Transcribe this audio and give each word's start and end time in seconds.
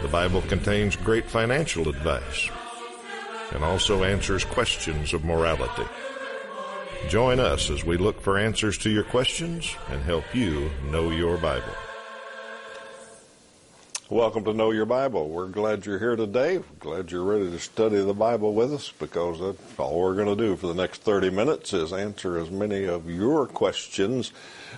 The 0.00 0.08
Bible 0.08 0.42
contains 0.42 0.96
great 0.96 1.28
financial 1.28 1.88
advice 1.88 2.50
and 3.52 3.62
also 3.62 4.02
answers 4.02 4.44
questions 4.44 5.12
of 5.12 5.24
morality. 5.24 5.86
Join 7.08 7.38
us 7.38 7.70
as 7.70 7.84
we 7.84 7.96
look 7.96 8.20
for 8.20 8.38
answers 8.38 8.78
to 8.78 8.90
your 8.90 9.04
questions 9.04 9.76
and 9.90 10.02
help 10.02 10.24
you 10.34 10.70
know 10.90 11.10
your 11.10 11.36
Bible. 11.36 11.74
Welcome 14.08 14.44
to 14.44 14.52
Know 14.52 14.72
Your 14.72 14.84
Bible. 14.84 15.28
We're 15.28 15.46
glad 15.46 15.86
you're 15.86 15.98
here 15.98 16.16
today. 16.16 16.60
Glad 16.80 17.10
you're 17.10 17.24
ready 17.24 17.50
to 17.50 17.58
study 17.58 17.96
the 18.02 18.12
Bible 18.12 18.52
with 18.52 18.72
us 18.72 18.92
because 18.98 19.40
that's 19.40 19.78
all 19.78 20.00
we're 20.00 20.14
going 20.14 20.26
to 20.26 20.36
do 20.36 20.54
for 20.54 20.66
the 20.66 20.74
next 20.74 21.02
30 21.02 21.30
minutes 21.30 21.72
is 21.72 21.92
answer 21.92 22.38
as 22.38 22.50
many 22.50 22.84
of 22.84 23.08
your 23.08 23.46
questions 23.46 24.32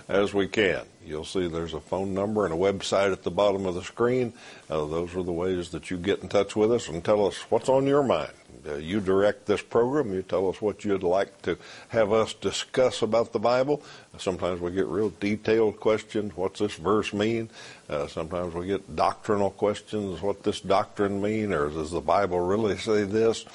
as 0.07 0.33
we 0.33 0.47
can. 0.47 0.85
You'll 1.05 1.25
see 1.25 1.47
there's 1.47 1.73
a 1.73 1.79
phone 1.79 2.13
number 2.13 2.45
and 2.45 2.53
a 2.53 2.57
website 2.57 3.11
at 3.11 3.23
the 3.23 3.31
bottom 3.31 3.65
of 3.65 3.75
the 3.75 3.83
screen. 3.83 4.33
Uh, 4.69 4.85
those 4.85 5.15
are 5.15 5.23
the 5.23 5.31
ways 5.31 5.69
that 5.69 5.91
you 5.91 5.97
get 5.97 6.21
in 6.21 6.29
touch 6.29 6.55
with 6.55 6.71
us 6.71 6.89
and 6.89 7.03
tell 7.03 7.25
us 7.27 7.35
what's 7.49 7.69
on 7.69 7.85
your 7.85 8.03
mind. 8.03 8.31
Uh, 8.67 8.75
you 8.75 8.99
direct 8.99 9.45
this 9.45 9.61
program. 9.61 10.11
You 10.13 10.23
tell 10.23 10.49
us 10.49 10.59
what 10.59 10.83
you'd 10.83 11.03
like 11.03 11.41
to 11.43 11.57
have 11.89 12.11
us 12.11 12.33
discuss 12.33 13.03
about 13.03 13.31
the 13.31 13.39
Bible. 13.39 13.83
Sometimes 14.17 14.59
we 14.59 14.71
get 14.71 14.87
real 14.87 15.11
detailed 15.19 15.79
questions. 15.79 16.35
What's 16.35 16.59
this 16.59 16.73
verse 16.75 17.13
mean? 17.13 17.49
Uh, 17.87 18.07
sometimes 18.07 18.55
we 18.55 18.65
get 18.65 18.95
doctrinal 18.95 19.51
questions. 19.51 20.21
What 20.21 20.41
does 20.41 20.55
this 20.55 20.61
doctrine 20.61 21.21
mean? 21.21 21.53
Or 21.53 21.69
does 21.69 21.91
the 21.91 22.01
Bible 22.01 22.39
really 22.39 22.77
say 22.77 23.03
this? 23.03 23.45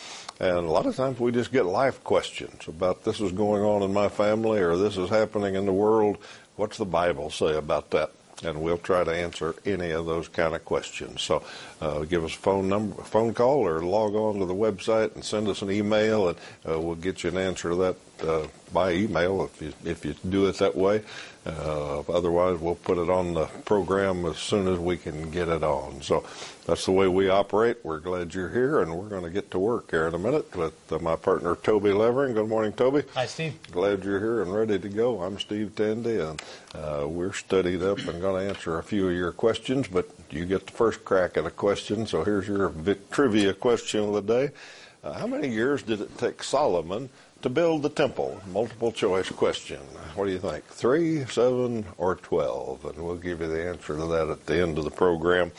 And 0.40 0.56
a 0.56 0.70
lot 0.70 0.86
of 0.86 0.96
times 0.96 1.20
we 1.20 1.32
just 1.32 1.52
get 1.52 1.66
life 1.66 2.02
questions 2.02 2.66
about 2.66 3.04
this 3.04 3.20
is 3.20 3.30
going 3.32 3.62
on 3.62 3.82
in 3.82 3.92
my 3.92 4.08
family 4.08 4.60
or 4.60 4.76
this 4.76 4.96
is 4.96 5.10
happening 5.10 5.54
in 5.54 5.66
the 5.66 5.72
world. 5.72 6.16
What's 6.56 6.78
the 6.78 6.86
Bible 6.86 7.30
say 7.30 7.56
about 7.56 7.90
that? 7.90 8.12
and 8.42 8.62
we'll 8.62 8.78
try 8.78 9.04
to 9.04 9.14
answer 9.14 9.54
any 9.66 9.90
of 9.90 10.06
those 10.06 10.28
kind 10.28 10.54
of 10.54 10.64
questions. 10.64 11.22
So, 11.22 11.42
uh, 11.80 12.00
give 12.00 12.24
us 12.24 12.34
a 12.34 12.38
phone 12.38 12.68
number, 12.68 13.02
phone 13.02 13.34
call, 13.34 13.66
or 13.66 13.82
log 13.82 14.14
on 14.14 14.38
to 14.38 14.46
the 14.46 14.54
website 14.54 15.14
and 15.14 15.24
send 15.24 15.48
us 15.48 15.62
an 15.62 15.70
email, 15.70 16.28
and 16.28 16.38
uh, 16.68 16.80
we'll 16.80 16.94
get 16.94 17.22
you 17.22 17.30
an 17.30 17.36
answer 17.36 17.70
to 17.70 17.76
that 17.76 17.96
uh, 18.26 18.46
by 18.72 18.92
email 18.92 19.44
if 19.44 19.62
you 19.62 19.72
if 19.84 20.04
you 20.04 20.14
do 20.28 20.46
it 20.46 20.56
that 20.58 20.76
way. 20.76 21.02
Uh, 21.46 22.00
otherwise, 22.00 22.58
we'll 22.58 22.74
put 22.74 22.98
it 22.98 23.08
on 23.08 23.32
the 23.32 23.46
program 23.64 24.26
as 24.26 24.36
soon 24.36 24.68
as 24.68 24.78
we 24.78 24.98
can 24.98 25.30
get 25.30 25.48
it 25.48 25.62
on. 25.62 26.02
So 26.02 26.22
that's 26.66 26.84
the 26.84 26.92
way 26.92 27.08
we 27.08 27.30
operate. 27.30 27.78
We're 27.82 27.98
glad 28.00 28.34
you're 28.34 28.50
here, 28.50 28.80
and 28.80 28.94
we're 28.94 29.08
going 29.08 29.24
to 29.24 29.30
get 29.30 29.50
to 29.52 29.58
work 29.58 29.90
here 29.90 30.06
in 30.06 30.14
a 30.14 30.18
minute 30.18 30.54
with 30.54 30.92
uh, 30.92 30.98
my 30.98 31.16
partner 31.16 31.56
Toby 31.56 31.92
Levering. 31.92 32.34
Good 32.34 32.48
morning, 32.48 32.74
Toby. 32.74 33.04
Hi, 33.14 33.24
Steve. 33.24 33.58
Glad 33.72 34.04
you're 34.04 34.20
here 34.20 34.42
and 34.42 34.54
ready 34.54 34.78
to 34.78 34.88
go. 34.90 35.22
I'm 35.22 35.38
Steve 35.38 35.74
Tandy, 35.74 36.20
and 36.20 36.42
uh, 36.74 37.06
we're 37.08 37.32
studied 37.32 37.82
up 37.82 37.98
and 38.00 38.20
going 38.20 38.46
to 38.46 38.48
answer 38.54 38.78
a 38.78 38.82
few 38.82 39.08
of 39.08 39.14
your 39.14 39.32
questions. 39.32 39.88
But 39.88 40.10
you 40.30 40.44
get 40.44 40.66
the 40.66 40.72
first 40.72 41.06
crack 41.06 41.38
at 41.38 41.46
a 41.46 41.50
question. 41.50 42.06
So 42.06 42.22
here's 42.22 42.46
your 42.46 42.70
trivia 43.10 43.54
question 43.54 44.00
of 44.04 44.12
the 44.12 44.20
day: 44.20 44.54
uh, 45.02 45.14
How 45.14 45.26
many 45.26 45.48
years 45.48 45.82
did 45.82 46.02
it 46.02 46.18
take 46.18 46.42
Solomon? 46.42 47.08
To 47.42 47.48
build 47.48 47.82
the 47.82 47.88
temple? 47.88 48.40
Multiple 48.52 48.92
choice 48.92 49.28
question. 49.30 49.80
What 50.14 50.26
do 50.26 50.32
you 50.32 50.38
think? 50.38 50.64
Three, 50.64 51.24
seven, 51.26 51.86
or 51.96 52.16
twelve? 52.16 52.84
And 52.84 52.96
we'll 53.04 53.16
give 53.16 53.40
you 53.40 53.48
the 53.48 53.68
answer 53.68 53.96
to 53.96 54.06
that 54.06 54.28
at 54.28 54.46
the 54.46 54.60
end 54.60 54.78
of 54.78 54.84
the 54.84 54.90
program. 54.90 55.52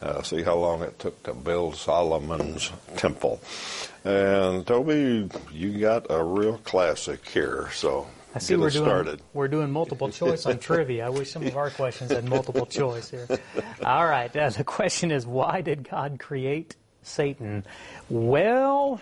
Uh, 0.00 0.22
see 0.22 0.42
how 0.42 0.56
long 0.56 0.82
it 0.82 0.98
took 0.98 1.22
to 1.22 1.34
build 1.34 1.76
Solomon's 1.76 2.72
temple. 2.96 3.40
And 4.04 4.66
Toby, 4.66 5.30
you 5.52 5.78
got 5.78 6.06
a 6.10 6.22
real 6.22 6.58
classic 6.58 7.26
here. 7.28 7.68
So 7.72 8.06
I 8.34 8.38
see 8.38 8.56
we're 8.56 8.70
doing, 8.70 8.84
started. 8.84 9.22
we're 9.34 9.48
doing 9.48 9.70
multiple 9.70 10.10
choice 10.10 10.46
on 10.46 10.58
trivia. 10.60 11.06
I 11.06 11.10
wish 11.10 11.30
some 11.30 11.46
of 11.46 11.56
our 11.56 11.70
questions 11.70 12.10
had 12.10 12.24
multiple 12.24 12.66
choice 12.66 13.10
here. 13.10 13.26
All 13.84 14.06
right. 14.06 14.34
Uh, 14.34 14.50
the 14.50 14.64
question 14.64 15.10
is, 15.10 15.26
why 15.26 15.60
did 15.60 15.88
God 15.88 16.18
create 16.18 16.76
Satan? 17.02 17.64
Well, 18.08 19.00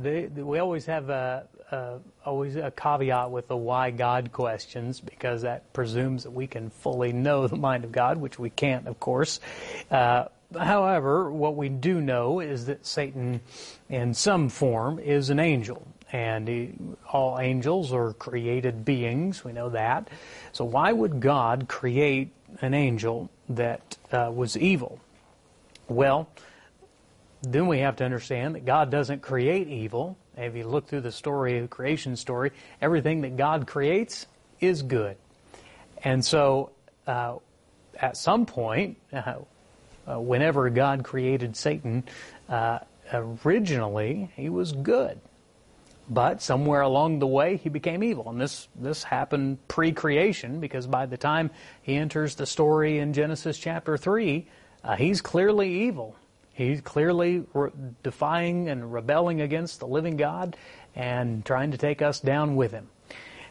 they, 0.00 0.26
we 0.26 0.58
always 0.58 0.86
have 0.86 1.10
a, 1.10 1.46
a, 1.70 1.98
always 2.24 2.56
a 2.56 2.70
caveat 2.70 3.30
with 3.30 3.48
the 3.48 3.56
why 3.56 3.90
God 3.90 4.32
questions 4.32 5.00
because 5.00 5.42
that 5.42 5.72
presumes 5.72 6.24
that 6.24 6.30
we 6.30 6.46
can 6.46 6.70
fully 6.70 7.12
know 7.12 7.46
the 7.46 7.56
mind 7.56 7.84
of 7.84 7.92
God, 7.92 8.18
which 8.18 8.38
we 8.38 8.50
can't, 8.50 8.88
of 8.88 8.98
course. 8.98 9.40
Uh, 9.90 10.24
however, 10.58 11.30
what 11.30 11.56
we 11.56 11.68
do 11.68 12.00
know 12.00 12.40
is 12.40 12.66
that 12.66 12.86
Satan, 12.86 13.40
in 13.88 14.14
some 14.14 14.48
form, 14.48 14.98
is 14.98 15.30
an 15.30 15.38
angel. 15.38 15.86
And 16.12 16.48
he, 16.48 16.72
all 17.12 17.38
angels 17.38 17.92
are 17.92 18.14
created 18.14 18.84
beings, 18.84 19.44
we 19.44 19.52
know 19.52 19.68
that. 19.70 20.08
So, 20.50 20.64
why 20.64 20.90
would 20.90 21.20
God 21.20 21.68
create 21.68 22.32
an 22.62 22.74
angel 22.74 23.30
that 23.48 23.96
uh, 24.10 24.32
was 24.34 24.56
evil? 24.56 24.98
Well, 25.88 26.28
then 27.42 27.66
we 27.66 27.78
have 27.78 27.96
to 27.96 28.04
understand 28.04 28.54
that 28.54 28.64
God 28.64 28.90
doesn't 28.90 29.22
create 29.22 29.68
evil. 29.68 30.18
If 30.36 30.54
you 30.54 30.66
look 30.66 30.86
through 30.86 31.02
the 31.02 31.12
story, 31.12 31.60
the 31.60 31.68
creation 31.68 32.16
story, 32.16 32.52
everything 32.80 33.22
that 33.22 33.36
God 33.36 33.66
creates 33.66 34.26
is 34.60 34.82
good. 34.82 35.16
And 36.02 36.24
so, 36.24 36.72
uh, 37.06 37.36
at 37.98 38.16
some 38.16 38.46
point, 38.46 38.98
uh, 39.12 39.34
whenever 40.06 40.68
God 40.70 41.04
created 41.04 41.56
Satan, 41.56 42.04
uh, 42.48 42.80
originally 43.12 44.30
he 44.36 44.48
was 44.48 44.72
good. 44.72 45.20
But 46.08 46.42
somewhere 46.42 46.80
along 46.80 47.20
the 47.20 47.26
way, 47.26 47.56
he 47.56 47.68
became 47.68 48.02
evil. 48.02 48.28
And 48.28 48.40
this, 48.40 48.66
this 48.74 49.04
happened 49.04 49.58
pre 49.68 49.92
creation 49.92 50.58
because 50.58 50.86
by 50.88 51.06
the 51.06 51.16
time 51.16 51.50
he 51.82 51.94
enters 51.94 52.34
the 52.34 52.46
story 52.46 52.98
in 52.98 53.12
Genesis 53.12 53.56
chapter 53.56 53.96
3, 53.96 54.46
uh, 54.82 54.96
he's 54.96 55.20
clearly 55.20 55.84
evil. 55.84 56.16
He's 56.60 56.82
clearly 56.82 57.44
re- 57.54 57.70
defying 58.02 58.68
and 58.68 58.92
rebelling 58.92 59.40
against 59.40 59.80
the 59.80 59.86
living 59.86 60.18
God 60.18 60.58
and 60.94 61.42
trying 61.42 61.70
to 61.70 61.78
take 61.78 62.02
us 62.02 62.20
down 62.20 62.54
with 62.54 62.70
him. 62.70 62.88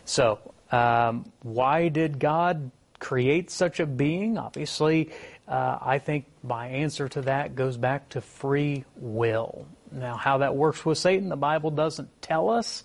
So, 0.06 0.38
um, 0.72 1.31
why 1.42 1.90
did 1.90 2.19
God 2.19 2.69
create 3.00 3.50
such 3.50 3.80
a 3.80 3.88
being? 3.88 4.38
Obviously, 4.38 5.09
uh, 5.48 5.80
I 5.81 5.98
think 5.98 6.25
my 6.44 6.68
answer 6.68 7.09
to 7.09 7.24
that 7.24 7.56
goes 7.56 7.78
back 7.78 8.09
to 8.09 8.22
free 8.22 8.86
will. 8.96 9.66
Now, 9.92 10.16
how 10.16 10.38
that 10.38 10.56
works 10.56 10.86
with 10.86 11.00
Satan, 11.00 11.30
the 11.30 11.36
Bible 11.36 11.72
doesn't 11.72 12.22
tell 12.22 12.51
us, 12.51 12.84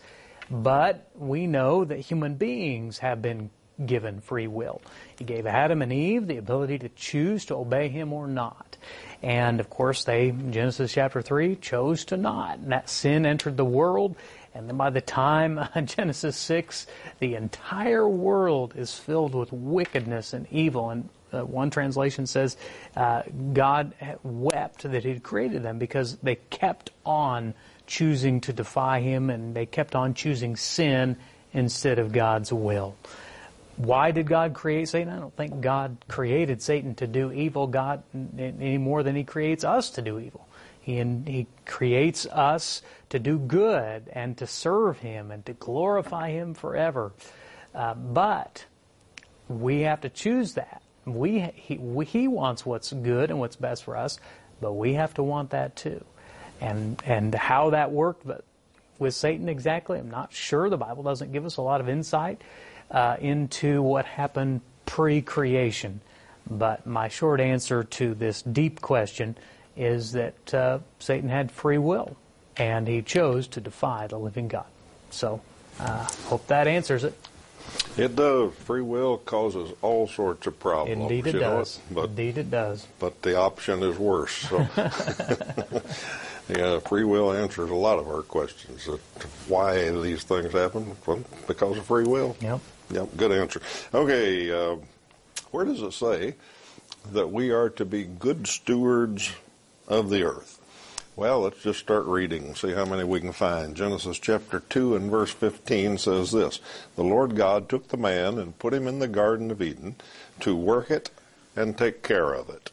but 0.51 1.07
we 1.15 1.47
know 1.47 1.85
that 1.85 1.99
human 1.99 2.37
beings 2.37 2.97
have 2.99 3.21
been 3.21 3.51
given 3.85 4.23
free 4.23 4.47
will. 4.47 4.81
He 5.19 5.25
gave 5.25 5.47
Adam 5.47 5.83
and 5.83 5.93
Eve 5.93 6.27
the 6.27 6.39
ability 6.39 6.79
to 6.79 6.89
choose 6.91 7.45
to 7.47 7.57
obey 7.57 7.89
him 7.89 8.15
or 8.15 8.27
not. 8.27 8.74
And 9.25 9.59
of 9.59 9.71
course, 9.71 10.05
they, 10.05 10.33
Genesis 10.33 10.93
chapter 10.93 11.23
3, 11.23 11.57
chose 11.57 12.05
to 12.07 12.19
not. 12.19 12.59
And 12.59 12.73
that 12.73 12.91
sin 12.91 13.25
entered 13.25 13.57
the 13.57 13.65
world. 13.65 14.17
And 14.55 14.69
then 14.69 14.77
by 14.77 14.91
the 14.91 15.01
time 15.01 15.67
Genesis 15.87 16.37
6, 16.37 16.87
the 17.21 17.35
entire 17.35 18.07
world 18.07 18.75
is 18.77 18.93
filled 18.93 19.35
with 19.35 19.51
wickedness 19.51 20.35
and 20.35 20.47
evil. 20.51 20.91
And 20.91 21.09
uh, 21.33 21.41
one 21.43 21.71
translation 21.71 22.27
says 22.27 22.59
uh, 22.99 23.23
God 23.55 23.95
wept 24.23 24.83
that 24.83 25.05
He 25.05 25.09
had 25.09 25.23
created 25.23 25.63
them 25.63 25.79
because 25.79 26.17
they 26.17 26.35
kept 26.35 26.91
on 27.07 27.55
choosing 27.87 28.43
to 28.43 28.53
defy 28.53 29.01
Him 29.01 29.31
and 29.31 29.55
they 29.55 29.65
kept 29.65 29.95
on 29.95 30.13
choosing 30.13 30.55
sin 30.55 31.17
instead 31.55 31.99
of 31.99 32.13
God's 32.13 32.53
will. 32.53 32.95
Why 33.77 34.13
did 34.13 34.29
God 34.29 34.55
create 34.55 34.89
Satan? 34.89 35.13
I 35.13 35.19
don't 35.19 35.37
think 35.37 35.61
God 35.61 35.97
created 36.07 36.63
Satan 36.63 36.95
to 36.97 37.07
do 37.07 37.33
evil 37.33 37.67
God 37.67 38.03
any 38.39 38.79
more 38.79 39.03
than 39.03 39.17
he 39.17 39.25
creates 39.25 39.65
us 39.65 39.91
to 39.91 40.03
do 40.03 40.19
evil. 40.19 40.47
He, 40.81 41.03
he 41.27 41.47
creates 41.67 42.27
us 42.27 42.83
to 43.09 43.19
do 43.19 43.39
good 43.39 44.09
and 44.13 44.37
to 44.39 44.47
serve 44.47 44.99
him 44.99 45.31
and 45.31 45.45
to 45.47 45.55
glorify 45.55 46.31
him 46.31 46.55
forever. 46.55 47.13
Uh, 47.75 47.95
but 47.95 48.67
we 49.49 49.81
have 49.81 50.03
to 50.03 50.09
choose 50.09 50.55
that. 50.55 50.83
We 51.05 51.41
he, 51.41 51.79
we, 51.79 52.05
he 52.05 52.29
wants 52.29 52.65
what's 52.65 52.93
good 52.93 53.31
and 53.31 53.41
what's 53.41 53.57
best 53.57 53.85
for 53.85 53.97
us, 53.97 54.19
but 54.61 54.75
we 54.75 54.95
have 54.95 55.15
to 55.15 55.23
want 55.23 55.51
that 55.51 55.75
too. 55.75 56.05
And 56.61 57.03
and 57.05 57.35
how 57.35 57.71
that 57.71 57.91
worked 57.91 58.25
with 58.99 59.15
Satan 59.15 59.49
exactly, 59.49 59.99
I'm 59.99 60.11
not 60.11 60.33
sure. 60.33 60.71
The 60.71 60.79
Bible 60.79 61.03
doesn't 61.03 61.33
give 61.33 61.45
us 61.45 61.57
a 61.57 61.63
lot 61.63 61.81
of 61.81 61.89
insight 61.89 62.41
uh, 62.95 63.17
into 63.21 63.83
what 63.83 64.07
happened 64.07 64.63
pre 64.87 65.21
creation. 65.21 66.01
But 66.49 66.87
my 66.87 67.09
short 67.09 67.41
answer 67.41 67.85
to 67.85 68.15
this 68.15 68.41
deep 68.41 68.81
question 68.81 69.37
is 69.77 70.13
that 70.13 70.55
uh, 70.55 70.79
Satan 71.01 71.29
had 71.29 71.51
free 71.51 71.79
will, 71.79 72.17
and 72.57 72.87
he 72.87 73.03
chose 73.03 73.49
to 73.49 73.61
defy 73.61 74.07
the 74.07 74.19
living 74.19 74.49
God. 74.49 74.67
So, 75.11 75.41
uh, 75.81 76.07
hope 76.27 76.47
that 76.47 76.69
answers 76.69 77.03
it. 77.03 77.15
It 77.97 78.15
does. 78.15 78.53
Free 78.55 78.83
will 78.83 79.19
causes 79.19 79.73
all 79.81 80.07
sorts 80.07 80.47
of 80.47 80.61
problems. 80.61 81.03
Indeed, 81.03 81.27
it 81.27 81.41
does. 81.41 81.81
But, 81.91 82.11
Indeed, 82.11 82.39
it 82.39 82.51
does. 82.51 82.87
But 82.99 83.23
the 83.23 83.37
option 83.37 83.83
is 83.83 83.99
worse. 83.99 84.33
So, 84.33 84.59
yeah, 86.49 86.79
free 86.81 87.05
will 87.05 87.33
answers 87.33 87.71
a 87.71 87.75
lot 87.75 87.99
of 87.99 88.07
our 88.07 88.23
questions. 88.23 88.87
Why 89.49 89.91
these 89.91 90.25
things 90.25 90.53
happen? 90.53 90.95
Well, 91.07 91.25
because 91.49 91.79
of 91.79 91.87
free 91.87 92.05
will. 92.05 92.37
Yep. 92.41 92.61
Yep. 92.91 93.17
Good 93.17 93.33
answer. 93.33 93.61
Okay. 93.93 94.51
Uh, 94.51 94.77
where 95.51 95.65
does 95.65 95.83
it 95.83 95.93
say 95.93 96.35
that 97.13 97.31
we 97.31 97.51
are 97.51 97.71
to 97.71 97.85
be 97.85 98.05
good 98.05 98.47
stewards 98.47 99.33
of 99.89 100.11
the 100.11 100.25
earth? 100.25 100.61
Well, 101.17 101.43
let's 101.43 101.63
just 101.63 101.79
start 101.79 102.07
reading 102.07 102.57
see 102.57 102.73
how 102.73 102.85
many 102.85 103.05
we 103.05 103.21
can 103.21 103.31
find. 103.31 103.77
Genesis 103.77 104.19
chapter 104.19 104.61
2 104.69 104.97
and 104.97 105.11
verse 105.13 105.31
15 105.31 105.99
says 105.99 106.33
this 106.33 106.59
The 106.97 107.05
Lord 107.05 107.37
God 107.37 107.69
took 107.69 107.89
the 107.89 107.97
man 107.97 108.37
and 108.37 108.59
put 108.59 108.75
him 108.75 108.89
in 108.89 108.99
the 108.99 109.07
Garden 109.07 109.53
of 109.53 109.63
Eden 109.63 109.95
to 110.41 110.57
work 110.57 110.91
it 110.91 111.11
and 111.55 111.79
take 111.79 112.03
care 112.03 112.33
of 112.33 112.51
it. 112.51 112.73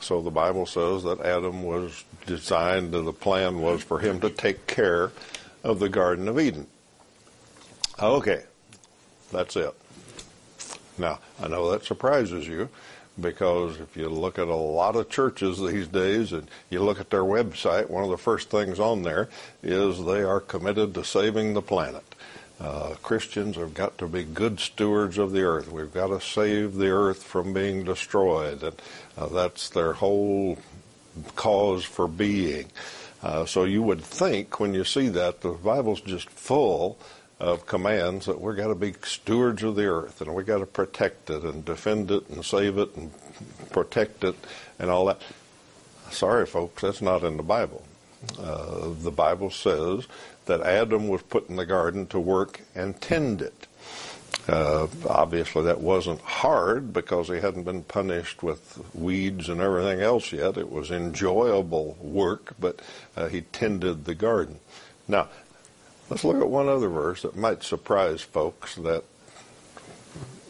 So 0.00 0.22
the 0.22 0.30
Bible 0.30 0.64
says 0.64 1.02
that 1.02 1.20
Adam 1.20 1.62
was 1.62 2.04
designed, 2.24 2.94
and 2.94 3.06
the 3.06 3.12
plan 3.12 3.60
was 3.60 3.82
for 3.82 3.98
him 3.98 4.20
to 4.20 4.30
take 4.30 4.66
care 4.66 5.10
of 5.62 5.78
the 5.78 5.90
Garden 5.90 6.28
of 6.28 6.40
Eden. 6.40 6.68
Okay, 8.00 8.44
that's 9.30 9.56
it. 9.56 9.74
Now, 10.98 11.20
I 11.40 11.48
know 11.48 11.70
that 11.70 11.84
surprises 11.84 12.46
you 12.46 12.68
because 13.20 13.80
if 13.80 13.96
you 13.96 14.08
look 14.08 14.38
at 14.38 14.48
a 14.48 14.54
lot 14.54 14.96
of 14.96 15.08
churches 15.08 15.58
these 15.58 15.88
days 15.88 16.32
and 16.32 16.48
you 16.70 16.80
look 16.82 17.00
at 17.00 17.10
their 17.10 17.22
website, 17.22 17.90
one 17.90 18.04
of 18.04 18.10
the 18.10 18.18
first 18.18 18.50
things 18.50 18.78
on 18.78 19.02
there 19.02 19.28
is 19.62 20.04
they 20.04 20.22
are 20.22 20.40
committed 20.40 20.94
to 20.94 21.04
saving 21.04 21.54
the 21.54 21.62
planet. 21.62 22.04
Uh, 22.60 22.94
Christians 23.02 23.56
have 23.56 23.74
got 23.74 23.98
to 23.98 24.08
be 24.08 24.24
good 24.24 24.58
stewards 24.58 25.16
of 25.16 25.32
the 25.32 25.42
earth. 25.42 25.70
We've 25.70 25.92
got 25.92 26.08
to 26.08 26.20
save 26.20 26.74
the 26.74 26.88
earth 26.88 27.22
from 27.22 27.52
being 27.52 27.84
destroyed, 27.84 28.62
and 28.64 28.82
uh, 29.16 29.26
that's 29.28 29.68
their 29.70 29.92
whole 29.92 30.58
cause 31.36 31.84
for 31.84 32.08
being. 32.08 32.66
Uh, 33.22 33.44
so 33.46 33.64
you 33.64 33.82
would 33.82 34.00
think 34.00 34.58
when 34.58 34.74
you 34.74 34.84
see 34.84 35.08
that 35.08 35.40
the 35.40 35.50
Bible's 35.50 36.00
just 36.00 36.28
full 36.30 36.98
of 37.40 37.66
commands 37.66 38.26
that 38.26 38.40
we've 38.40 38.56
got 38.56 38.68
to 38.68 38.74
be 38.74 38.94
stewards 39.04 39.62
of 39.62 39.76
the 39.76 39.86
earth 39.86 40.20
and 40.20 40.34
we've 40.34 40.46
got 40.46 40.58
to 40.58 40.66
protect 40.66 41.30
it 41.30 41.42
and 41.44 41.64
defend 41.64 42.10
it 42.10 42.28
and 42.28 42.44
save 42.44 42.78
it 42.78 42.94
and 42.96 43.12
protect 43.70 44.24
it 44.24 44.34
and 44.78 44.90
all 44.90 45.06
that. 45.06 45.20
Sorry, 46.10 46.46
folks, 46.46 46.82
that's 46.82 47.02
not 47.02 47.22
in 47.22 47.36
the 47.36 47.42
Bible. 47.42 47.84
Uh, 48.38 48.88
the 49.02 49.12
Bible 49.12 49.50
says 49.50 50.06
that 50.46 50.62
Adam 50.62 51.08
was 51.08 51.22
put 51.22 51.48
in 51.48 51.56
the 51.56 51.66
garden 51.66 52.06
to 52.08 52.18
work 52.18 52.60
and 52.74 53.00
tend 53.00 53.42
it. 53.42 53.66
Uh, 54.48 54.86
obviously, 55.06 55.62
that 55.64 55.80
wasn't 55.80 56.20
hard 56.22 56.92
because 56.92 57.28
he 57.28 57.36
hadn't 57.36 57.64
been 57.64 57.82
punished 57.82 58.42
with 58.42 58.82
weeds 58.94 59.48
and 59.48 59.60
everything 59.60 60.00
else 60.00 60.32
yet. 60.32 60.56
It 60.56 60.72
was 60.72 60.90
enjoyable 60.90 61.98
work, 62.00 62.54
but 62.58 62.80
uh, 63.14 63.28
he 63.28 63.42
tended 63.42 64.06
the 64.06 64.14
garden. 64.14 64.58
Now, 65.06 65.28
Let's 66.10 66.24
look 66.24 66.40
at 66.40 66.48
one 66.48 66.68
other 66.68 66.88
verse 66.88 67.22
that 67.22 67.36
might 67.36 67.62
surprise 67.62 68.22
folks 68.22 68.76
that 68.76 69.04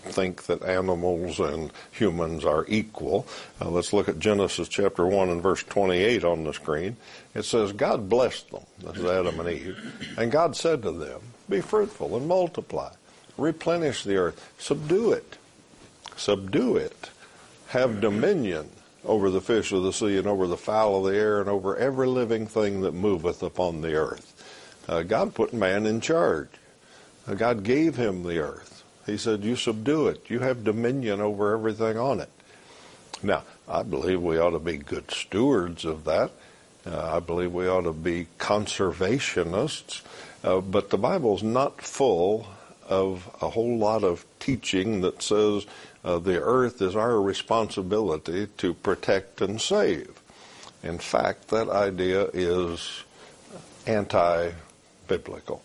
think 0.05 0.45
that 0.45 0.63
animals 0.63 1.39
and 1.39 1.73
humans 1.91 2.45
are 2.45 2.65
equal. 2.69 3.27
Uh, 3.61 3.69
let's 3.69 3.93
look 3.93 4.09
at 4.09 4.19
Genesis 4.19 4.69
chapter 4.69 5.07
1 5.07 5.29
and 5.29 5.43
verse 5.43 5.63
28 5.65 6.25
on 6.25 6.45
the 6.45 6.55
screen. 6.55 6.97
It 7.35 7.45
says, 7.45 7.73
God 7.73 8.09
blessed 8.09 8.51
them, 8.51 8.65
this 8.79 8.97
is 8.97 9.05
Adam 9.05 9.41
and 9.41 9.49
Eve, 9.49 10.15
and 10.17 10.33
God 10.33 10.57
said 10.57 10.83
to 10.83 10.93
them, 10.93 11.21
Be 11.49 11.61
fruitful 11.61 12.17
and 12.17 12.27
multiply, 12.27 12.93
replenish 13.37 14.05
the 14.05 14.17
earth, 14.17 14.53
subdue 14.59 15.13
it, 15.13 15.37
subdue 16.17 16.77
it, 16.77 17.11
have 17.69 18.01
dominion 18.01 18.71
over 19.05 19.31
the 19.31 19.41
fish 19.41 19.73
of 19.73 19.83
the 19.83 19.93
sea 19.93 20.17
and 20.17 20.27
over 20.27 20.47
the 20.47 20.57
fowl 20.57 21.07
of 21.07 21.13
the 21.13 21.19
air 21.19 21.41
and 21.41 21.49
over 21.49 21.77
every 21.77 22.07
living 22.07 22.47
thing 22.47 22.81
that 22.83 22.93
moveth 22.93 23.43
upon 23.43 23.81
the 23.81 23.95
earth. 23.95 24.35
Uh, 24.89 25.03
God 25.03 25.35
put 25.35 25.53
man 25.53 25.87
in 25.87 26.01
charge. 26.01 26.49
Uh, 27.27 27.35
God 27.35 27.63
gave 27.63 27.97
him 27.97 28.23
the 28.23 28.39
earth. 28.39 28.83
He 29.05 29.19
said, 29.19 29.45
You 29.45 29.57
subdue 29.57 30.09
it. 30.09 30.31
You 30.31 30.41
have 30.41 30.65
dominion 30.65 31.21
over 31.21 31.53
everything 31.53 31.99
on 31.99 32.21
it. 32.21 32.31
Now, 33.23 33.43
I 33.69 33.83
believe 33.83 34.23
we 34.23 34.39
ought 34.39 34.51
to 34.51 34.59
be 34.59 34.79
good 34.79 35.11
stewards 35.11 35.85
of 35.85 36.05
that. 36.05 36.31
Uh, 36.87 37.17
I 37.17 37.21
believe 37.21 37.53
we 37.53 37.69
ought 37.69 37.83
to 37.83 37.93
be 37.93 38.29
conservationists. 38.39 40.03
Uh, 40.43 40.61
but 40.61 40.91
the 40.91 40.99
Bible's 40.99 41.43
not 41.43 41.83
full 41.83 42.47
of 42.89 43.29
a 43.43 43.51
whole 43.51 43.77
lot 43.77 44.05
of 44.05 44.25
teaching 44.39 45.03
that 45.03 45.23
says 45.23 45.67
uh, 46.05 46.19
the 46.19 46.41
earth 46.41 46.81
is 46.81 46.97
our 46.97 47.21
responsibility 47.21 48.47
to 48.59 48.73
protect 48.73 49.41
and 49.43 49.61
save. 49.61 50.21
In 50.83 50.99
fact, 50.99 51.49
that 51.49 51.69
idea 51.69 52.29
is 52.33 53.03
anti 53.87 54.53
biblical. 55.09 55.63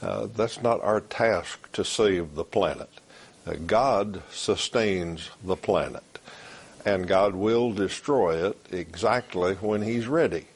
Uh, 0.00 0.26
that's 0.34 0.62
not 0.62 0.82
our 0.82 1.00
task 1.00 1.70
to 1.72 1.84
save 1.84 2.34
the 2.34 2.44
planet. 2.44 2.90
Uh, 3.46 3.54
God 3.66 4.22
sustains 4.30 5.30
the 5.44 5.56
planet, 5.56 6.18
and 6.84 7.06
God 7.06 7.34
will 7.34 7.72
destroy 7.72 8.48
it 8.48 8.58
exactly 8.70 9.54
when 9.54 9.82
He's 9.82 10.06
ready. 10.06 10.46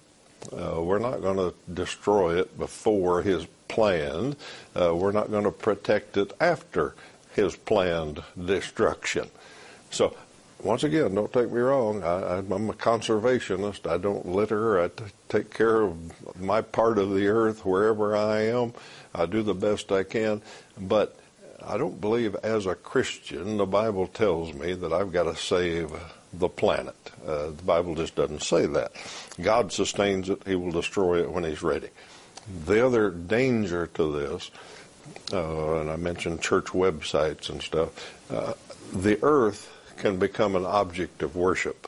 Uh, 0.53 0.81
we're 0.83 0.99
not 0.99 1.21
going 1.21 1.37
to 1.37 1.55
destroy 1.73 2.39
it 2.39 2.59
before 2.59 3.23
His 3.23 3.47
plan. 3.69 4.37
Uh, 4.75 4.95
we're 4.95 5.13
not 5.13 5.31
going 5.31 5.45
to 5.45 5.51
protect 5.51 6.17
it 6.17 6.33
after 6.41 6.95
His 7.35 7.57
planned 7.57 8.23
destruction. 8.43 9.31
So 9.91 10.17
once 10.63 10.85
again, 10.85 11.15
don't 11.15 11.33
take 11.33 11.51
me 11.51 11.61
wrong. 11.61 12.03
I, 12.03 12.39
am 12.39 12.71
a 12.71 12.75
conservationist. 12.75 13.91
I 13.91 13.99
don't 13.99 14.27
litter. 14.27 14.81
I 14.81 14.89
t- 14.89 15.05
take 15.29 15.53
care 15.53 15.83
of 15.83 16.41
my 16.41 16.61
part 16.61 16.99
of 16.99 17.15
the 17.15 17.29
earth 17.29 17.65
wherever 17.65 18.17
I 18.17 18.43
am. 18.43 18.75
I 19.15 19.27
do 19.27 19.43
the 19.43 19.55
best 19.55 19.91
I 19.93 20.03
can. 20.03 20.43
But 20.79 21.17
I 21.63 21.77
don't 21.77 22.01
believe 22.01 22.35
as 22.37 22.67
a 22.67 22.75
Christian 22.75 23.57
the 23.57 23.67
Bible 23.67 24.07
tells 24.07 24.53
me 24.55 24.73
that 24.75 24.93
I've 24.93 25.13
got 25.13 25.25
to 25.25 25.37
save 25.37 25.93
the 26.33 26.49
planet. 26.49 26.97
Uh, 27.27 27.49
the 27.49 27.63
Bible 27.65 27.95
just 27.95 28.15
doesn't 28.15 28.43
say 28.43 28.67
that. 28.67 28.93
God 29.41 29.73
sustains 29.73 30.29
it. 30.31 30.43
He 30.47 30.55
will 30.55 30.73
destroy 30.73 31.23
it 31.23 31.31
when 31.31 31.45
He's 31.45 31.63
ready. 31.63 31.89
The 32.67 32.85
other 32.85 33.11
danger 33.11 33.87
to 33.95 34.13
this, 34.19 34.51
uh, 35.33 35.81
and 35.81 35.91
I 35.91 35.97
mentioned 35.97 36.41
church 36.41 36.67
websites 36.67 37.51
and 37.51 37.63
stuff, 37.63 38.15
uh, 38.31 38.55
the 38.93 39.19
earth 39.23 39.71
can 40.01 40.19
become 40.19 40.57
an 40.57 40.67
object 40.67 41.23
of 41.23 41.37
worship. 41.37 41.87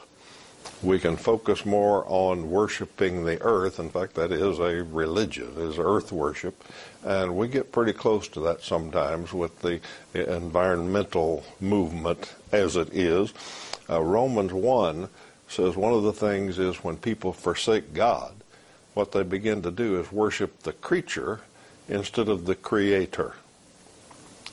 We 0.82 0.98
can 0.98 1.16
focus 1.16 1.64
more 1.64 2.04
on 2.06 2.50
worshiping 2.50 3.24
the 3.24 3.40
earth. 3.42 3.78
In 3.78 3.88
fact, 3.88 4.14
that 4.14 4.32
is 4.32 4.58
a 4.58 4.82
religion, 4.84 5.52
is 5.56 5.78
earth 5.78 6.12
worship. 6.12 6.62
And 7.04 7.36
we 7.36 7.48
get 7.48 7.72
pretty 7.72 7.92
close 7.92 8.28
to 8.28 8.40
that 8.40 8.62
sometimes 8.62 9.32
with 9.32 9.60
the 9.60 9.80
environmental 10.14 11.44
movement 11.60 12.34
as 12.50 12.76
it 12.76 12.92
is. 12.92 13.32
Uh, 13.88 14.00
Romans 14.02 14.52
1 14.52 15.08
says 15.48 15.76
one 15.76 15.92
of 15.92 16.02
the 16.02 16.12
things 16.12 16.58
is 16.58 16.76
when 16.82 16.96
people 16.96 17.32
forsake 17.32 17.94
God, 17.94 18.34
what 18.94 19.12
they 19.12 19.22
begin 19.22 19.62
to 19.62 19.70
do 19.70 20.00
is 20.00 20.12
worship 20.12 20.62
the 20.62 20.72
creature 20.72 21.40
instead 21.88 22.28
of 22.28 22.46
the 22.46 22.54
creator. 22.54 23.34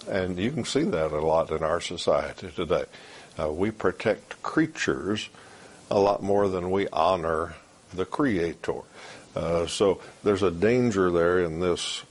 And 0.07 0.37
you 0.37 0.51
can 0.51 0.65
see 0.65 0.83
that 0.83 1.11
a 1.11 1.21
lot 1.21 1.51
in 1.51 1.63
our 1.63 1.81
society 1.81 2.49
today. 2.55 2.85
Uh, 3.39 3.49
we 3.49 3.71
protect 3.71 4.41
creatures 4.41 5.29
a 5.89 5.99
lot 5.99 6.21
more 6.21 6.47
than 6.47 6.71
we 6.71 6.87
honor 6.89 7.55
the 7.93 8.05
Creator. 8.05 8.81
Uh, 9.35 9.65
so 9.65 10.01
there's 10.23 10.43
a 10.43 10.51
danger 10.51 11.09
there 11.11 11.39
in 11.39 11.59
this 11.59 12.03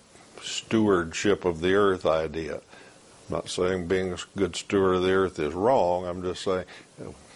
stewardship 0.42 1.44
of 1.44 1.60
the 1.60 1.74
earth 1.74 2.06
idea. 2.06 2.54
I'm 2.54 3.36
not 3.36 3.48
saying 3.48 3.88
being 3.88 4.12
a 4.12 4.18
good 4.36 4.56
steward 4.56 4.96
of 4.96 5.02
the 5.02 5.12
earth 5.12 5.38
is 5.38 5.52
wrong. 5.52 6.06
I'm 6.06 6.22
just 6.22 6.42
saying 6.42 6.64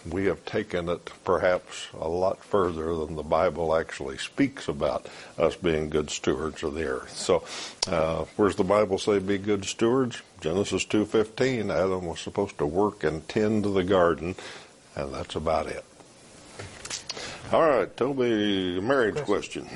we 0.09 0.25
have 0.25 0.43
taken 0.45 0.89
it 0.89 1.11
perhaps 1.23 1.87
a 1.93 2.07
lot 2.07 2.43
further 2.43 2.95
than 2.95 3.15
the 3.15 3.23
Bible 3.23 3.75
actually 3.75 4.17
speaks 4.17 4.67
about 4.67 5.07
us 5.37 5.55
being 5.55 5.89
good 5.89 6.09
stewards 6.09 6.63
of 6.63 6.73
the 6.73 6.85
earth. 6.85 7.15
So, 7.15 7.43
uh, 7.87 8.25
where's 8.35 8.55
the 8.55 8.63
Bible 8.63 8.97
say 8.97 9.19
be 9.19 9.37
good 9.37 9.65
stewards? 9.65 10.21
Genesis 10.41 10.85
2:15. 10.85 11.71
Adam 11.71 12.05
was 12.05 12.19
supposed 12.19 12.57
to 12.57 12.65
work 12.65 13.03
and 13.03 13.27
tend 13.29 13.63
the 13.63 13.83
garden, 13.83 14.35
and 14.95 15.13
that's 15.13 15.35
about 15.35 15.67
it. 15.67 15.85
All 17.51 17.61
right, 17.61 17.95
Toby, 17.95 18.79
marriage 18.81 19.23
question. 19.23 19.67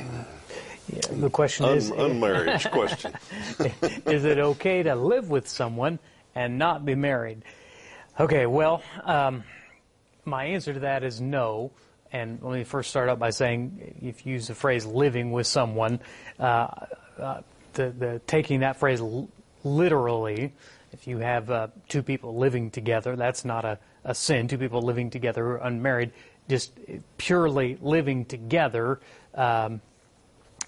Yeah, 0.91 1.01
the 1.11 1.29
question 1.29 1.65
Un- 1.65 1.77
is 1.77 1.91
unmarriage 1.91 2.69
question. 2.71 3.13
is 4.05 4.25
it 4.25 4.39
okay 4.39 4.83
to 4.83 4.95
live 4.95 5.29
with 5.29 5.47
someone 5.47 5.99
and 6.33 6.57
not 6.57 6.85
be 6.85 6.95
married? 6.95 7.43
Okay, 8.19 8.45
well. 8.45 8.81
Um, 9.03 9.43
my 10.27 10.45
answer 10.45 10.73
to 10.73 10.81
that 10.81 11.03
is 11.03 11.19
no. 11.21 11.71
and 12.11 12.39
let 12.41 12.53
me 12.57 12.63
first 12.63 12.89
start 12.89 13.09
out 13.09 13.19
by 13.19 13.31
saying, 13.31 13.95
if 14.01 14.25
you 14.25 14.33
use 14.33 14.47
the 14.47 14.55
phrase 14.55 14.85
"living 14.85 15.31
with 15.31 15.47
someone," 15.47 15.99
uh, 16.39 16.67
uh, 17.19 17.41
the, 17.73 17.89
the 17.89 18.21
taking 18.27 18.59
that 18.61 18.77
phrase 18.77 19.01
l- 19.01 19.29
literally, 19.63 20.53
if 20.93 21.07
you 21.07 21.17
have 21.17 21.49
uh, 21.49 21.67
two 21.89 22.03
people 22.03 22.37
living 22.37 22.71
together, 22.71 23.15
that's 23.15 23.43
not 23.43 23.65
a, 23.65 23.79
a 24.03 24.13
sin. 24.15 24.47
Two 24.47 24.57
people 24.57 24.81
living 24.81 25.09
together, 25.09 25.43
who 25.43 25.49
are 25.51 25.57
unmarried, 25.57 26.11
just 26.47 26.71
purely 27.17 27.77
living 27.81 28.25
together 28.25 28.99
um, 29.35 29.81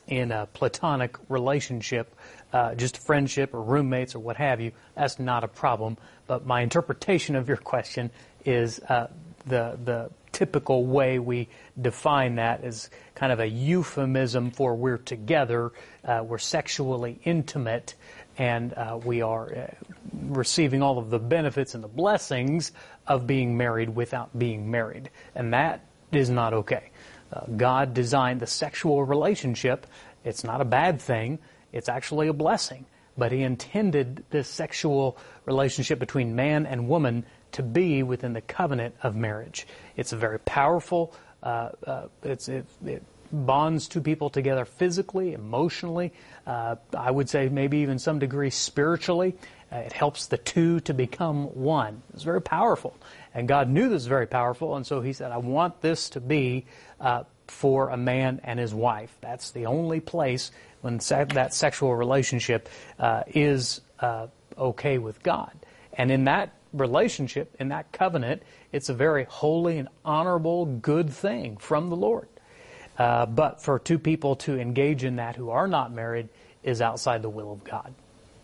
in 0.07 0.31
a 0.31 0.47
platonic 0.47 1.17
relationship, 1.29 2.13
uh, 2.51 2.75
just 2.75 2.97
friendship 2.97 3.53
or 3.53 3.61
roommates 3.61 4.15
or 4.15 4.19
what 4.19 4.37
have 4.37 4.59
you, 4.59 4.71
that's 4.95 5.19
not 5.19 5.43
a 5.43 5.47
problem. 5.47 5.97
But 6.27 6.45
my 6.45 6.61
interpretation 6.61 7.35
of 7.35 7.47
your 7.47 7.57
question 7.57 8.11
is 8.43 8.79
uh, 8.89 9.07
the 9.49 9.77
the 9.83 10.09
typical 10.31 10.85
way 10.85 11.19
we 11.19 11.49
define 11.81 12.35
that 12.35 12.63
is 12.63 12.89
kind 13.15 13.31
of 13.31 13.39
a 13.39 13.47
euphemism 13.47 14.51
for 14.51 14.75
we're 14.75 14.97
together, 14.97 15.71
uh, 16.05 16.23
we're 16.25 16.37
sexually 16.37 17.19
intimate, 17.23 17.95
and 18.37 18.73
uh, 18.73 18.97
we 19.03 19.21
are 19.21 19.53
uh, 19.53 19.67
receiving 20.27 20.81
all 20.81 20.97
of 20.97 21.09
the 21.09 21.19
benefits 21.19 21.75
and 21.75 21.83
the 21.83 21.89
blessings 21.89 22.71
of 23.07 23.27
being 23.27 23.57
married 23.57 23.89
without 23.89 24.37
being 24.37 24.69
married. 24.71 25.09
And 25.35 25.53
that 25.53 25.83
is 26.11 26.29
not 26.29 26.53
okay. 26.53 26.91
Uh, 27.33 27.41
God 27.57 27.93
designed 27.93 28.39
the 28.39 28.47
sexual 28.47 29.03
relationship. 29.03 29.85
It's 30.23 30.43
not 30.43 30.61
a 30.61 30.65
bad 30.65 31.01
thing. 31.01 31.39
It's 31.73 31.89
actually 31.89 32.27
a 32.27 32.33
blessing. 32.33 32.85
But 33.17 33.31
He 33.31 33.43
intended 33.43 34.23
this 34.29 34.47
sexual 34.47 35.17
relationship 35.45 35.99
between 35.99 36.35
man 36.35 36.65
and 36.65 36.87
woman 36.87 37.25
to 37.53 37.63
be 37.63 38.03
within 38.03 38.33
the 38.33 38.41
covenant 38.41 38.95
of 39.03 39.15
marriage. 39.15 39.67
It's 39.95 40.13
a 40.13 40.17
very 40.17 40.39
powerful, 40.39 41.13
uh, 41.43 41.69
uh, 41.85 42.07
it's, 42.23 42.47
it, 42.49 42.65
it, 42.85 43.03
bonds 43.31 43.87
two 43.87 44.01
people 44.01 44.29
together 44.29 44.65
physically, 44.65 45.33
emotionally, 45.33 46.11
uh, 46.47 46.75
I 46.97 47.11
would 47.11 47.29
say 47.29 47.47
maybe 47.47 47.79
even 47.79 47.99
some 47.99 48.19
degree 48.19 48.49
spiritually. 48.49 49.35
Uh, 49.71 49.77
it 49.77 49.93
helps 49.93 50.25
the 50.25 50.37
two 50.37 50.79
to 50.81 50.95
become 50.95 51.45
one. 51.55 52.01
It's 52.13 52.23
very 52.23 52.41
powerful. 52.41 52.95
And 53.35 53.47
God 53.47 53.69
knew 53.69 53.83
this 53.83 53.97
was 53.97 54.07
very 54.07 54.25
powerful, 54.25 54.75
and 54.75 54.85
so 54.85 55.01
He 55.01 55.13
said, 55.13 55.31
I 55.31 55.37
want 55.37 55.81
this 55.81 56.09
to 56.11 56.19
be 56.19 56.65
uh, 56.99 57.23
for 57.47 57.89
a 57.89 57.97
man 57.97 58.41
and 58.43 58.59
his 58.59 58.73
wife. 58.73 59.15
That's 59.21 59.51
the 59.51 59.67
only 59.67 59.99
place 59.99 60.51
when 60.81 60.99
se- 60.99 61.25
that 61.33 61.53
sexual 61.53 61.95
relationship 61.95 62.67
uh, 62.97 63.23
is 63.27 63.81
okay 64.57 64.97
with 64.97 65.21
God. 65.23 65.51
And 65.93 66.11
in 66.11 66.25
that 66.25 66.53
relationship, 66.73 67.55
in 67.59 67.69
that 67.69 67.91
covenant, 67.91 68.43
it's 68.71 68.89
a 68.89 68.93
very 68.93 69.25
holy 69.25 69.77
and 69.77 69.89
honorable, 70.05 70.65
good 70.65 71.09
thing 71.09 71.57
from 71.57 71.89
the 71.89 71.95
Lord. 71.95 72.27
Uh, 72.97 73.25
but 73.25 73.61
for 73.61 73.79
two 73.79 73.97
people 73.97 74.35
to 74.35 74.59
engage 74.59 75.03
in 75.03 75.15
that 75.15 75.35
who 75.35 75.49
are 75.49 75.67
not 75.67 75.93
married 75.93 76.27
is 76.63 76.81
outside 76.81 77.21
the 77.21 77.29
will 77.29 77.53
of 77.53 77.63
God. 77.63 77.93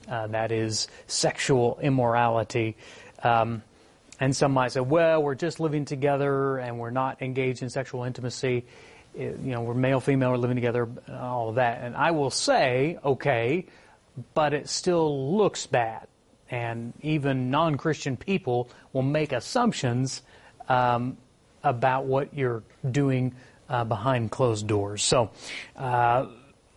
Uh, 0.07 0.27
that 0.27 0.51
is 0.51 0.87
sexual 1.07 1.77
immorality. 1.81 2.77
Um, 3.23 3.63
and 4.19 4.35
some 4.35 4.53
might 4.53 4.71
say, 4.71 4.79
well, 4.79 5.21
we're 5.21 5.35
just 5.35 5.59
living 5.59 5.83
together 5.83 6.57
and 6.57 6.79
we're 6.79 6.91
not 6.91 7.21
engaged 7.21 7.63
in 7.63 7.69
sexual 7.69 8.03
intimacy. 8.03 8.65
It, 9.13 9.39
you 9.39 9.51
know, 9.51 9.61
we're 9.61 9.73
male, 9.73 9.99
female, 9.99 10.31
we're 10.31 10.37
living 10.37 10.55
together, 10.55 10.87
all 11.11 11.49
of 11.49 11.55
that. 11.55 11.81
And 11.81 11.95
I 11.95 12.11
will 12.11 12.29
say, 12.29 12.97
okay, 13.03 13.65
but 14.33 14.53
it 14.53 14.69
still 14.69 15.35
looks 15.35 15.65
bad 15.65 16.07
and 16.49 16.93
even 17.01 17.49
non-Christian 17.49 18.17
people 18.17 18.69
will 18.93 19.01
make 19.01 19.31
assumptions 19.31 20.21
um, 20.69 21.17
about 21.63 22.05
what 22.05 22.33
you're 22.33 22.63
doing 22.91 23.35
uh, 23.69 23.83
behind 23.83 24.31
closed 24.31 24.67
doors. 24.67 25.03
So, 25.03 25.31
uh, 25.75 26.27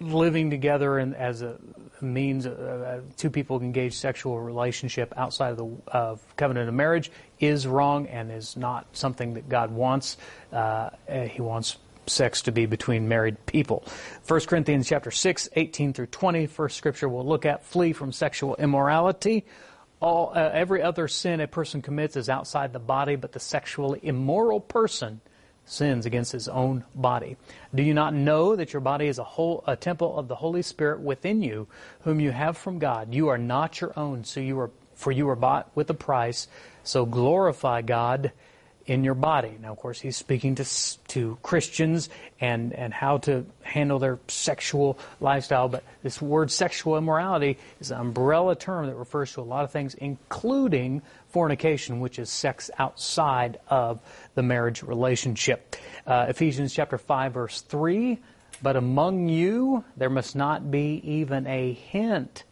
living 0.00 0.50
together 0.50 0.98
and 0.98 1.14
as 1.16 1.42
a 1.42 1.58
means 2.00 2.46
uh, 2.46 3.00
two 3.16 3.30
people 3.30 3.60
engage 3.60 3.94
sexual 3.94 4.40
relationship 4.40 5.12
outside 5.16 5.50
of 5.50 5.56
the 5.56 5.68
of 5.88 6.36
covenant 6.36 6.68
of 6.68 6.74
marriage 6.74 7.10
is 7.40 7.66
wrong 7.66 8.06
and 8.06 8.30
is 8.30 8.56
not 8.56 8.86
something 8.92 9.34
that 9.34 9.48
God 9.48 9.72
wants. 9.72 10.16
Uh, 10.52 10.90
he 11.28 11.42
wants 11.42 11.76
sex 12.08 12.42
to 12.42 12.52
be 12.52 12.66
between 12.66 13.08
married 13.08 13.44
people. 13.46 13.84
1 14.26 14.40
Corinthians 14.40 14.88
chapter 14.88 15.10
6, 15.10 15.48
18 15.54 15.92
through 15.92 16.06
20, 16.06 16.46
first 16.46 16.76
scripture 16.76 17.08
we'll 17.08 17.26
look 17.26 17.46
at, 17.46 17.64
flee 17.64 17.92
from 17.92 18.12
sexual 18.12 18.56
immorality. 18.56 19.44
All, 20.00 20.32
uh, 20.34 20.50
every 20.52 20.82
other 20.82 21.08
sin 21.08 21.40
a 21.40 21.46
person 21.46 21.82
commits 21.82 22.16
is 22.16 22.28
outside 22.28 22.72
the 22.72 22.78
body, 22.78 23.16
but 23.16 23.32
the 23.32 23.40
sexually 23.40 24.00
immoral 24.02 24.60
person 24.60 25.20
sins 25.64 26.06
against 26.06 26.32
his 26.32 26.48
own 26.48 26.84
body. 26.94 27.36
Do 27.74 27.82
you 27.82 27.94
not 27.94 28.14
know 28.14 28.56
that 28.56 28.72
your 28.72 28.80
body 28.80 29.06
is 29.06 29.18
a 29.18 29.24
whole 29.24 29.62
a 29.66 29.76
temple 29.76 30.18
of 30.18 30.28
the 30.28 30.36
Holy 30.36 30.62
Spirit 30.62 31.00
within 31.00 31.42
you, 31.42 31.68
whom 32.00 32.20
you 32.20 32.30
have 32.30 32.56
from 32.56 32.78
God? 32.78 33.12
You 33.12 33.28
are 33.28 33.38
not 33.38 33.80
your 33.80 33.92
own, 33.98 34.24
so 34.24 34.40
you 34.40 34.58
are 34.60 34.70
for 34.94 35.12
you 35.12 35.26
were 35.26 35.36
bought 35.36 35.70
with 35.76 35.88
a 35.90 35.94
price. 35.94 36.48
So 36.82 37.06
glorify 37.06 37.82
God 37.82 38.32
in 38.88 39.04
your 39.04 39.14
body. 39.14 39.56
Now, 39.60 39.70
of 39.70 39.76
course, 39.76 40.00
he's 40.00 40.16
speaking 40.16 40.54
to 40.56 40.64
to 41.08 41.38
Christians 41.42 42.08
and 42.40 42.72
and 42.72 42.92
how 42.92 43.18
to 43.18 43.44
handle 43.62 43.98
their 43.98 44.18
sexual 44.28 44.98
lifestyle. 45.20 45.68
But 45.68 45.84
this 46.02 46.20
word 46.20 46.50
sexual 46.50 46.96
immorality 46.96 47.58
is 47.80 47.90
an 47.90 48.00
umbrella 48.00 48.56
term 48.56 48.86
that 48.86 48.96
refers 48.96 49.32
to 49.34 49.42
a 49.42 49.42
lot 49.42 49.64
of 49.64 49.70
things, 49.70 49.94
including 49.94 51.02
fornication, 51.28 52.00
which 52.00 52.18
is 52.18 52.30
sex 52.30 52.70
outside 52.78 53.60
of 53.68 54.00
the 54.34 54.42
marriage 54.42 54.82
relationship. 54.82 55.76
Uh, 56.06 56.26
Ephesians 56.30 56.72
chapter 56.74 56.98
five, 56.98 57.34
verse 57.34 57.60
three. 57.60 58.18
But 58.60 58.74
among 58.74 59.28
you 59.28 59.84
there 59.96 60.10
must 60.10 60.34
not 60.34 60.70
be 60.70 61.00
even 61.04 61.46
a 61.46 61.74
hint 61.74 62.42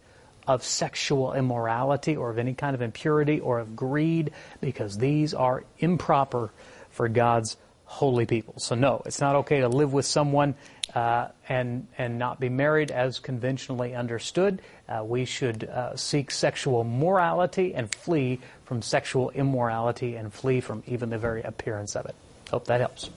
of 0.47 0.63
sexual 0.63 1.33
immorality 1.33 2.17
or 2.17 2.31
of 2.31 2.39
any 2.39 2.55
kind 2.55 2.75
of 2.75 2.83
impurity 2.83 3.41
or 3.41 3.59
of 3.59 3.75
greed 3.75 4.31
because 4.61 4.99
these 4.99 5.35
are 5.35 5.65
improper 5.79 6.51
for 6.91 7.09
God's 7.09 7.57
holy 7.85 8.27
people. 8.27 8.55
So 8.59 8.75
no, 8.75 9.03
it's 9.07 9.21
not 9.21 9.37
okay 9.37 9.61
to 9.61 9.69
live 9.69 9.93
with 9.93 10.07
someone 10.07 10.55
uh, 10.95 11.29
and 11.49 11.87
and 11.99 12.19
not 12.19 12.41
be 12.41 12.49
married 12.49 12.91
as 12.91 13.19
conventionally 13.19 13.95
understood. 13.95 14.61
Uh, 14.89 15.05
we 15.05 15.25
should 15.25 15.65
uh, 15.65 15.97
seek 15.97 16.31
sexual 16.31 16.85
morality 16.85 17.75
and 17.75 17.93
flee 17.95 18.41
from 18.65 18.83
sexual 18.83 19.31
immorality 19.31 20.17
and 20.17 20.33
flee 20.33 20.61
from 20.61 20.83
even 20.87 21.11
the 21.11 21.19
very 21.19 21.43
appearance 21.43 21.97
of 21.97 22.07
it. 22.07 22.15
Hope 22.51 22.67
that 22.67 22.81
helps. 22.81 23.11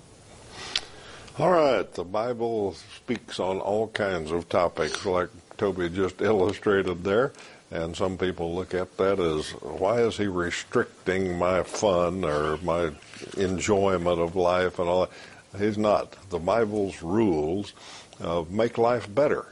All 1.38 1.52
right, 1.52 1.90
the 1.94 2.04
Bible 2.04 2.76
speaks 2.96 3.40
on 3.40 3.60
all 3.60 3.88
kinds 3.88 4.32
of 4.32 4.50
topics 4.50 5.06
like 5.06 5.30
Toby 5.60 5.90
just 5.90 6.22
illustrated 6.22 7.04
there. 7.04 7.34
And 7.72 7.96
some 7.96 8.18
people 8.18 8.56
look 8.56 8.74
at 8.74 8.98
that 8.98 9.20
as 9.20 9.52
why 9.62 10.02
is 10.02 10.18
he 10.18 10.26
restricting 10.26 11.38
my 11.38 11.62
fun 11.62 12.26
or 12.26 12.58
my 12.58 12.92
enjoyment 13.38 14.20
of 14.20 14.36
life 14.36 14.80
and 14.80 14.90
all 14.90 15.02
that? 15.02 15.60
He's 15.60 15.78
not. 15.78 16.16
The 16.30 16.40
Bible's 16.40 17.04
rules 17.04 17.74
uh, 18.22 18.44
make 18.50 18.80
life 18.80 19.14
better. 19.14 19.46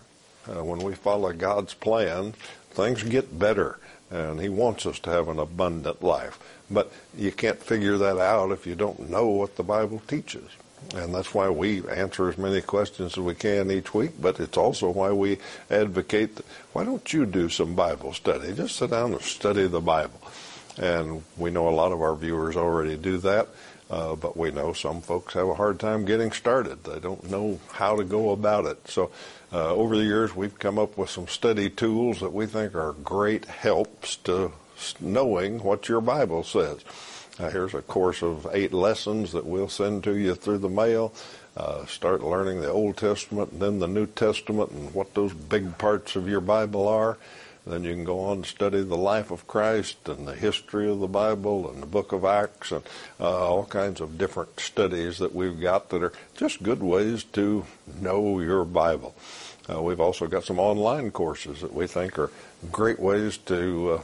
Uh, 0.48 0.64
when 0.64 0.80
we 0.80 0.96
follow 0.96 1.32
God's 1.34 1.74
plan, 1.74 2.34
things 2.72 3.04
get 3.04 3.38
better. 3.38 3.78
And 4.10 4.40
He 4.40 4.50
wants 4.50 4.86
us 4.86 5.00
to 5.00 5.12
have 5.12 5.28
an 5.28 5.38
abundant 5.38 6.02
life. 6.02 6.40
But 6.72 6.92
you 7.16 7.32
can't 7.32 7.62
figure 7.62 7.98
that 7.98 8.18
out 8.18 8.52
if 8.52 8.66
you 8.66 8.74
don't 8.74 9.10
know 9.10 9.28
what 9.28 9.58
the 9.58 9.64
Bible 9.64 10.02
teaches. 10.08 10.50
And 10.96 11.14
that's 11.14 11.34
why 11.34 11.50
we 11.50 11.88
answer 11.90 12.30
as 12.30 12.38
many 12.38 12.62
questions 12.62 13.14
as 13.14 13.20
we 13.20 13.36
can 13.36 13.70
each 13.72 13.94
week, 13.94 14.12
but 14.22 14.40
it's 14.40 14.58
also 14.58 14.90
why 14.90 15.12
we 15.12 15.38
advocate, 15.70 16.40
why 16.74 16.86
don't 16.86 17.12
you 17.12 17.26
do 17.26 17.50
some 17.50 17.76
Bible 17.76 18.14
study? 18.14 18.54
Just 18.54 18.78
sit 18.78 18.92
down 18.92 19.12
and 19.14 19.22
study 19.22 19.68
the 19.68 19.82
Bible. 19.82 20.22
And 20.78 21.24
we 21.36 21.50
know 21.50 21.68
a 21.68 21.72
lot 21.72 21.92
of 21.92 22.02
our 22.02 22.16
viewers 22.16 22.56
already 22.56 22.96
do 22.96 23.18
that, 23.18 23.48
uh, 23.90 24.16
but 24.16 24.38
we 24.38 24.52
know 24.52 24.74
some 24.74 25.02
folks 25.02 25.34
have 25.34 25.48
a 25.48 25.56
hard 25.56 25.80
time 25.80 26.06
getting 26.06 26.32
started. 26.32 26.84
They 26.84 27.00
don't 27.00 27.30
know 27.30 27.60
how 27.74 27.98
to 27.98 28.04
go 28.04 28.30
about 28.30 28.66
it. 28.66 28.88
So 28.88 29.12
uh, 29.52 29.74
over 29.74 29.98
the 29.98 30.04
years, 30.04 30.36
we've 30.36 30.58
come 30.58 30.78
up 30.78 30.98
with 30.98 31.10
some 31.10 31.28
study 31.28 31.70
tools 31.70 32.20
that 32.22 32.34
we 32.34 32.46
think 32.46 32.76
are 32.76 32.94
great 32.94 33.46
helps 33.46 34.18
to 34.18 34.52
knowing 35.00 35.64
what 35.64 35.90
your 35.90 36.02
Bible 36.02 36.44
says. 36.44 36.82
Uh, 37.40 37.52
here's 37.52 37.76
a 37.76 37.82
course 37.84 38.24
of 38.24 38.48
eight 38.52 38.74
lessons 38.74 39.32
that 39.32 39.46
we'll 39.46 39.70
send 39.70 40.04
to 40.04 40.16
you 40.16 40.34
through 40.34 40.58
the 40.58 40.70
mail. 40.70 41.14
Uh, 41.56 41.86
start 41.86 42.24
learning 42.24 42.62
the 42.62 42.72
Old 42.72 42.98
Testament 42.98 43.52
and 43.52 43.62
then 43.62 43.80
the 43.80 43.88
New 43.88 44.08
Testament 44.08 44.72
and 44.72 44.94
what 44.94 45.14
those 45.14 45.34
big 45.34 45.78
parts 45.78 46.16
of 46.16 46.28
your 46.28 46.42
Bible 46.42 46.88
are. 46.88 47.18
Then 47.68 47.84
you 47.84 47.94
can 47.94 48.06
go 48.06 48.22
on 48.22 48.42
to 48.42 48.50
study 48.50 48.82
the 48.82 48.98
life 48.98 49.30
of 49.30 49.46
Christ 49.46 50.08
and 50.08 50.28
the 50.28 50.34
history 50.34 50.90
of 50.90 51.00
the 51.00 51.08
Bible 51.08 51.70
and 51.70 51.84
the 51.84 51.88
book 51.88 52.12
of 52.12 52.26
Acts 52.26 52.72
and 52.72 52.84
uh, 53.20 53.48
all 53.48 53.66
kinds 53.66 54.02
of 54.02 54.18
different 54.18 54.60
studies 54.60 55.18
that 55.20 55.36
we've 55.36 55.60
got 55.60 55.90
that 55.90 56.02
are 56.02 56.14
just 56.36 56.64
good 56.64 56.82
ways 56.82 57.24
to 57.34 57.66
know 58.00 58.40
your 58.40 58.64
Bible. 58.64 59.16
Uh, 59.70 59.82
we've 59.82 60.00
also 60.00 60.28
got 60.28 60.46
some 60.46 60.60
online 60.60 61.12
courses 61.12 61.62
that 61.62 61.74
we 61.74 61.86
think 61.88 62.18
are 62.18 62.32
great 62.72 63.00
ways 63.00 63.38
to 63.38 64.00
uh, 64.00 64.02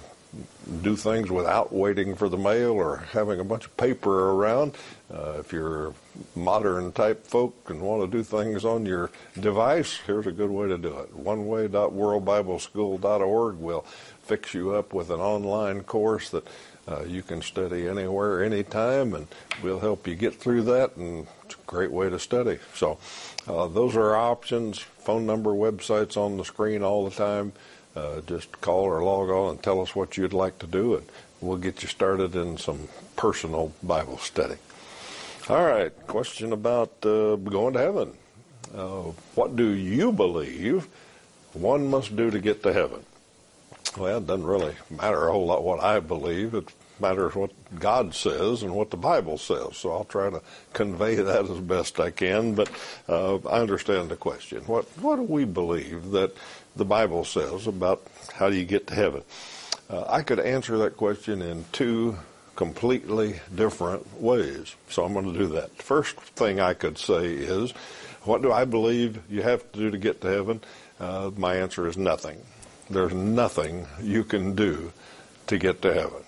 do 0.82 0.96
things 0.96 1.30
without 1.30 1.74
waiting 1.74 2.16
for 2.16 2.30
the 2.30 2.38
mail 2.38 2.72
or 2.72 3.06
having 3.12 3.40
a 3.40 3.44
bunch 3.44 3.66
of 3.66 3.78
paper 3.78 4.32
around. 4.32 4.74
Uh, 5.14 5.36
if 5.40 5.52
you're 5.52 5.94
modern 6.36 6.92
type 6.92 7.28
folk 7.28 7.70
and 7.70 7.82
want 7.82 8.02
to 8.02 8.08
do 8.18 8.24
things 8.24 8.66
on 8.66 8.86
your 8.86 9.12
device, 9.40 10.00
here's 10.08 10.28
a 10.28 10.32
good 10.32 10.50
way 10.50 10.68
to 10.68 10.78
do 10.78 10.98
it. 11.00 11.24
Oneway.worldbibleschool.org 11.24 13.56
will 13.58 13.86
fix 14.24 14.54
you 14.54 14.72
up 14.72 14.94
with 14.94 15.10
an 15.10 15.20
online 15.20 15.84
course 15.84 16.30
that 16.30 16.48
uh, 16.88 17.04
you 17.04 17.22
can 17.22 17.42
study 17.42 17.88
anywhere, 17.88 18.44
anytime, 18.44 19.14
and 19.14 19.28
we'll 19.62 19.80
help 19.80 20.08
you 20.08 20.16
get 20.16 20.36
through 20.36 20.64
that. 20.64 20.96
And 20.98 21.28
it's 21.46 21.56
a 21.56 21.58
great 21.66 21.92
way 21.92 22.10
to 22.10 22.20
study. 22.20 22.60
So, 22.74 22.98
uh, 23.48 23.68
those 23.68 23.96
are 23.96 24.16
options. 24.16 24.80
Phone 24.80 25.26
number, 25.26 25.52
websites 25.52 26.18
on 26.18 26.38
the 26.38 26.46
screen 26.46 26.84
all 26.84 27.06
the 27.06 27.16
time. 27.16 27.54
Uh, 27.96 28.22
just 28.22 28.60
call 28.60 28.86
or 28.86 29.04
log 29.04 29.30
on 29.30 29.52
and 29.52 29.64
tell 29.64 29.82
us 29.82 29.96
what 29.96 30.18
you'd 30.18 30.34
like 30.34 30.58
to 30.60 30.68
do, 30.68 30.96
and 30.96 31.06
we'll 31.42 31.58
get 31.58 31.84
you 31.84 31.88
started 31.88 32.36
in 32.36 32.58
some 32.58 32.88
personal 33.16 33.72
Bible 33.84 34.18
study. 34.18 34.56
All 35.48 35.64
right, 35.64 35.92
question 36.08 36.54
about 36.54 36.92
uh, 37.06 37.36
going 37.36 37.74
to 37.74 37.80
heaven. 37.80 38.14
Uh, 38.74 39.12
what 39.36 39.56
do 39.56 39.68
you 39.68 40.12
believe 40.12 40.88
one 41.54 41.88
must 41.90 42.16
do 42.16 42.32
to 42.32 42.40
get 42.40 42.64
to 42.64 42.74
heaven? 42.74 43.06
Well, 43.98 44.18
it 44.18 44.26
doesn't 44.26 44.46
really 44.46 44.74
matter 44.90 45.28
a 45.28 45.32
whole 45.32 45.46
lot 45.46 45.64
what 45.64 45.84
I 45.84 46.00
believe. 46.00 46.56
It 46.56 46.74
matters 47.00 47.36
what 47.36 47.52
God 47.80 48.16
says 48.16 48.64
and 48.64 48.74
what 48.74 48.90
the 48.90 48.98
Bible 48.98 49.38
says. 49.38 49.78
So 49.78 49.92
I'll 49.92 50.06
try 50.06 50.30
to 50.30 50.42
convey 50.72 51.16
that 51.16 51.50
as 51.50 51.60
best 51.60 52.00
I 52.00 52.10
can. 52.10 52.56
But 52.56 52.72
uh, 53.08 53.36
I 53.48 53.60
understand 53.60 54.10
the 54.10 54.16
question. 54.16 54.64
What 54.64 54.86
What 55.00 55.18
do 55.18 55.24
we 55.24 55.46
believe 55.46 56.12
that 56.12 56.36
the 56.76 56.86
Bible 56.86 57.24
says 57.24 57.68
about 57.68 58.06
how 58.34 58.50
do 58.50 58.56
you 58.56 58.66
get 58.66 58.88
to 58.88 58.96
heaven? 58.96 59.24
Uh, 59.90 60.06
I 60.08 60.22
could 60.24 60.40
answer 60.40 60.78
that 60.80 60.98
question 60.98 61.42
in 61.42 61.66
two 61.72 62.18
completely 62.56 63.40
different 63.54 64.22
ways. 64.22 64.76
So 64.90 65.04
I'm 65.04 65.14
going 65.14 65.32
to 65.32 65.38
do 65.38 65.48
that. 65.50 65.76
First 65.82 66.16
thing 66.18 66.60
I 66.60 66.74
could 66.74 66.98
say 66.98 67.26
is, 67.26 67.72
what 68.24 68.42
do 68.42 68.52
I 68.52 68.66
believe 68.66 69.20
you 69.30 69.42
have 69.42 69.70
to 69.72 69.80
do 69.80 69.92
to 69.92 69.98
get 69.98 70.22
to 70.22 70.28
heaven? 70.28 70.62
Uh, 71.00 71.32
my 71.36 71.56
answer 71.56 71.88
is 71.88 71.98
nothing. 71.98 72.42
There's 72.90 73.14
nothing 73.14 73.88
you 74.02 74.24
can 74.24 74.56
do 74.56 74.94
to 75.48 75.58
get 75.58 75.82
to 75.82 75.94
heaven. 75.94 76.24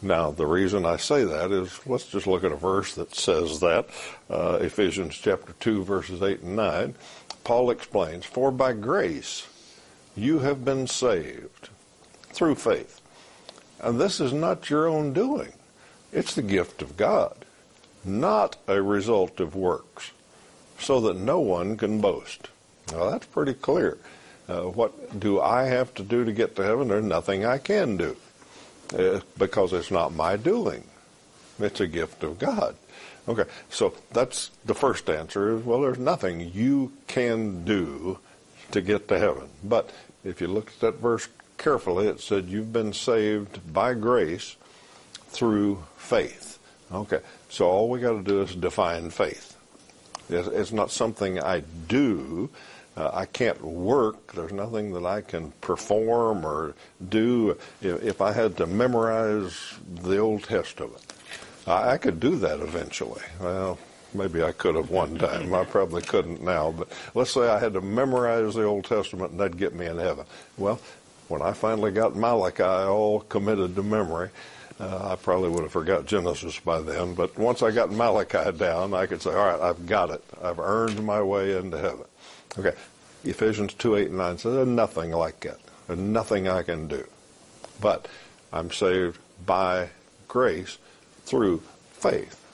Now, 0.00 0.30
the 0.30 0.46
reason 0.46 0.84
I 0.84 0.96
say 0.96 1.24
that 1.24 1.50
is 1.50 1.80
let's 1.86 2.06
just 2.06 2.26
look 2.26 2.44
at 2.44 2.52
a 2.52 2.56
verse 2.56 2.94
that 2.94 3.14
says 3.14 3.60
that. 3.60 3.88
Uh, 4.30 4.58
Ephesians 4.60 5.16
chapter 5.16 5.54
2, 5.58 5.82
verses 5.82 6.22
8 6.22 6.40
and 6.42 6.56
9. 6.56 6.94
Paul 7.42 7.70
explains, 7.70 8.24
For 8.24 8.52
by 8.52 8.74
grace 8.74 9.47
you 10.18 10.40
have 10.40 10.64
been 10.64 10.86
saved 10.86 11.68
through 12.32 12.56
faith. 12.56 13.00
And 13.80 14.00
this 14.00 14.20
is 14.20 14.32
not 14.32 14.70
your 14.70 14.88
own 14.88 15.12
doing, 15.12 15.52
it's 16.12 16.34
the 16.34 16.42
gift 16.42 16.82
of 16.82 16.96
God, 16.96 17.44
not 18.04 18.56
a 18.66 18.82
result 18.82 19.40
of 19.40 19.54
works, 19.54 20.10
so 20.78 21.00
that 21.00 21.16
no 21.16 21.40
one 21.40 21.76
can 21.76 22.00
boast. 22.00 22.48
Now, 22.92 23.10
that's 23.10 23.26
pretty 23.26 23.54
clear. 23.54 23.98
Uh, 24.48 24.62
what 24.62 25.20
do 25.20 25.40
I 25.40 25.64
have 25.64 25.94
to 25.94 26.02
do 26.02 26.24
to 26.24 26.32
get 26.32 26.56
to 26.56 26.64
heaven? 26.64 26.88
There's 26.88 27.04
nothing 27.04 27.44
I 27.44 27.58
can 27.58 27.98
do 27.98 28.16
uh, 28.96 29.20
because 29.36 29.72
it's 29.72 29.90
not 29.90 30.14
my 30.14 30.36
doing. 30.36 30.84
It's 31.60 31.80
a 31.80 31.86
gift 31.86 32.22
of 32.22 32.38
God. 32.38 32.74
Okay, 33.28 33.44
so 33.68 33.92
that's 34.12 34.50
the 34.64 34.74
first 34.74 35.10
answer 35.10 35.54
is 35.54 35.64
well, 35.64 35.82
there's 35.82 35.98
nothing 35.98 36.50
you 36.54 36.92
can 37.08 37.64
do 37.64 38.18
to 38.70 38.80
get 38.80 39.08
to 39.08 39.18
heaven. 39.18 39.48
But 39.62 39.90
if 40.24 40.40
you 40.40 40.48
look 40.48 40.68
at 40.68 40.80
that 40.80 40.94
verse 40.96 41.28
carefully, 41.56 42.06
it 42.06 42.20
said 42.20 42.48
you've 42.48 42.72
been 42.72 42.92
saved 42.92 43.72
by 43.72 43.94
grace 43.94 44.56
through 45.28 45.84
faith. 45.96 46.58
Okay, 46.92 47.20
so 47.50 47.66
all 47.66 47.90
we 47.90 48.00
got 48.00 48.12
to 48.12 48.22
do 48.22 48.40
is 48.42 48.54
define 48.54 49.10
faith. 49.10 49.56
It's 50.30 50.72
not 50.72 50.90
something 50.90 51.40
I 51.40 51.62
do. 51.88 52.50
Uh, 52.96 53.10
I 53.12 53.26
can't 53.26 53.62
work. 53.62 54.32
There's 54.32 54.52
nothing 54.52 54.92
that 54.94 55.06
I 55.06 55.20
can 55.20 55.52
perform 55.60 56.44
or 56.44 56.74
do. 57.08 57.56
If 57.80 58.20
I 58.20 58.32
had 58.32 58.56
to 58.56 58.66
memorize 58.66 59.74
the 60.02 60.18
Old 60.18 60.44
Testament, 60.44 61.00
I, 61.66 61.90
I 61.92 61.98
could 61.98 62.20
do 62.20 62.36
that 62.36 62.60
eventually. 62.60 63.22
Well, 63.40 63.78
maybe 64.14 64.42
I 64.42 64.52
could 64.52 64.74
have 64.74 64.90
one 64.90 65.18
time. 65.18 65.54
I 65.54 65.64
probably 65.64 66.02
couldn't 66.02 66.42
now. 66.42 66.72
But 66.72 66.88
let's 67.14 67.32
say 67.32 67.48
I 67.48 67.58
had 67.58 67.74
to 67.74 67.80
memorize 67.80 68.54
the 68.54 68.64
Old 68.64 68.84
Testament 68.84 69.32
and 69.32 69.40
that'd 69.40 69.58
get 69.58 69.74
me 69.74 69.86
in 69.86 69.98
heaven. 69.98 70.26
Well, 70.56 70.80
when 71.28 71.42
I 71.42 71.52
finally 71.52 71.90
got 71.90 72.16
Malachi 72.16 72.62
all 72.62 73.20
committed 73.20 73.76
to 73.76 73.82
memory, 73.82 74.30
uh, 74.80 75.12
I 75.12 75.16
probably 75.16 75.50
would 75.50 75.62
have 75.62 75.72
forgot 75.72 76.06
Genesis 76.06 76.58
by 76.60 76.80
then. 76.80 77.14
But 77.14 77.36
once 77.36 77.62
I 77.62 77.70
got 77.70 77.90
Malachi 77.90 78.52
down, 78.52 78.94
I 78.94 79.06
could 79.06 79.20
say, 79.20 79.30
all 79.30 79.46
right, 79.46 79.60
I've 79.60 79.86
got 79.86 80.10
it. 80.10 80.22
I've 80.42 80.58
earned 80.58 81.04
my 81.04 81.20
way 81.20 81.56
into 81.56 81.78
heaven. 81.78 82.04
Okay, 82.58 82.74
Ephesians 83.24 83.74
2, 83.74 83.96
8, 83.96 84.08
and 84.08 84.18
9 84.18 84.38
says, 84.38 84.54
there's 84.54 84.68
nothing 84.68 85.10
like 85.10 85.40
that. 85.40 85.58
There's 85.86 85.98
nothing 85.98 86.48
I 86.48 86.62
can 86.62 86.86
do. 86.86 87.04
But 87.80 88.08
I'm 88.52 88.70
saved 88.70 89.18
by 89.44 89.90
grace 90.28 90.78
through 91.24 91.62
faith. 91.92 92.44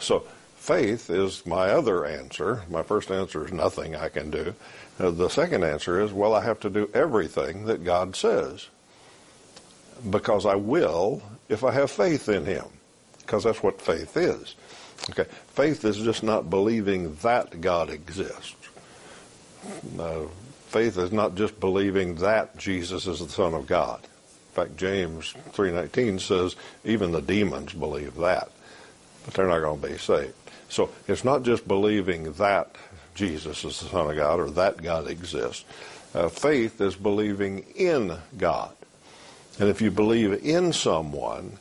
So 0.00 0.24
faith 0.62 1.10
is 1.10 1.44
my 1.44 1.70
other 1.70 2.06
answer. 2.06 2.62
My 2.70 2.84
first 2.84 3.10
answer 3.10 3.44
is 3.44 3.52
nothing 3.52 3.96
I 3.96 4.08
can 4.08 4.30
do. 4.30 4.54
Uh, 5.00 5.10
the 5.10 5.28
second 5.28 5.64
answer 5.64 6.00
is, 6.00 6.12
well, 6.12 6.34
I 6.34 6.44
have 6.44 6.60
to 6.60 6.70
do 6.70 6.88
everything 6.94 7.64
that 7.64 7.82
God 7.82 8.14
says. 8.14 8.68
Because 10.08 10.46
I 10.46 10.54
will 10.54 11.20
if 11.48 11.64
I 11.64 11.72
have 11.72 11.90
faith 11.90 12.28
in 12.28 12.44
Him. 12.44 12.66
Because 13.18 13.42
that's 13.42 13.62
what 13.62 13.82
faith 13.82 14.16
is. 14.16 14.54
Okay, 15.10 15.24
faith 15.48 15.84
is 15.84 15.96
just 15.96 16.22
not 16.22 16.48
believing 16.48 17.16
that 17.16 17.60
God 17.60 17.90
exists. 17.90 18.54
Faith 20.68 20.96
is 20.96 21.10
not 21.10 21.34
just 21.34 21.58
believing 21.58 22.14
that 22.16 22.56
Jesus 22.56 23.08
is 23.08 23.18
the 23.18 23.28
Son 23.28 23.52
of 23.52 23.66
God. 23.66 24.00
In 24.04 24.54
fact, 24.54 24.76
James 24.76 25.34
3.19 25.52 26.20
says 26.20 26.54
even 26.84 27.10
the 27.10 27.20
demons 27.20 27.72
believe 27.72 28.14
that, 28.14 28.50
but 29.24 29.34
they're 29.34 29.48
not 29.48 29.58
going 29.58 29.80
to 29.80 29.88
be 29.88 29.98
saved. 29.98 30.34
So 30.72 30.88
it's 31.06 31.22
not 31.22 31.42
just 31.42 31.68
believing 31.68 32.32
that 32.32 32.74
Jesus 33.14 33.62
is 33.62 33.78
the 33.78 33.88
Son 33.88 34.08
of 34.08 34.16
God 34.16 34.40
or 34.40 34.50
that 34.52 34.82
God 34.82 35.06
exists. 35.06 35.66
Uh, 36.14 36.30
faith 36.30 36.80
is 36.80 36.96
believing 36.96 37.66
in 37.76 38.16
God. 38.38 38.74
And 39.60 39.68
if 39.68 39.82
you 39.82 39.90
believe 39.90 40.32
in 40.42 40.72
someone, 40.72 41.58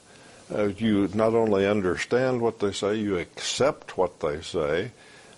uh, 0.49 0.67
you 0.67 1.09
not 1.13 1.33
only 1.33 1.67
understand 1.67 2.39
what 2.39 2.59
they 2.59 2.71
say, 2.71 2.95
you 2.95 3.17
accept 3.17 3.97
what 3.97 4.21
they 4.21 4.41
say, 4.41 4.91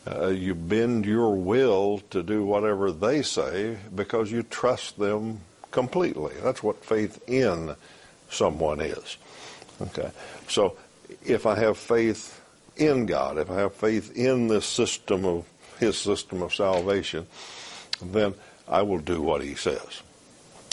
uh, 0.07 0.27
you 0.27 0.53
bend 0.53 1.07
your 1.07 1.35
will 1.35 1.99
to 2.11 2.21
do 2.21 2.45
whatever 2.45 2.91
they 2.91 3.23
say 3.23 3.77
because 3.95 4.31
you 4.31 4.43
trust 4.43 4.99
them 4.99 5.39
completely. 5.71 6.35
That's 6.43 6.61
what 6.61 6.85
faith 6.85 7.27
in 7.27 7.75
someone 8.29 8.81
is. 8.81 9.17
Okay. 9.81 10.11
So 10.47 10.77
if 11.25 11.47
I 11.47 11.55
have 11.55 11.79
faith 11.79 12.39
in 12.77 13.05
God, 13.05 13.37
if 13.37 13.49
I 13.49 13.55
have 13.55 13.75
faith 13.75 14.15
in 14.15 14.47
this 14.47 14.65
system 14.65 15.25
of 15.25 15.45
his 15.79 15.97
system 15.97 16.41
of 16.41 16.53
salvation, 16.53 17.27
then 18.01 18.33
I 18.67 18.81
will 18.81 18.99
do 18.99 19.21
what 19.21 19.41
he 19.41 19.55
says. 19.55 20.01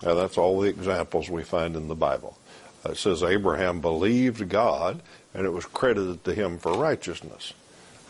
Now 0.02 0.14
that's 0.14 0.38
all 0.38 0.60
the 0.60 0.68
examples 0.68 1.28
we 1.28 1.42
find 1.42 1.76
in 1.76 1.88
the 1.88 1.94
Bible. 1.94 2.38
It 2.84 2.96
says 2.96 3.22
Abraham 3.22 3.80
believed 3.80 4.48
God 4.48 5.02
and 5.34 5.44
it 5.44 5.50
was 5.50 5.66
credited 5.66 6.24
to 6.24 6.34
him 6.34 6.58
for 6.58 6.72
righteousness. 6.72 7.52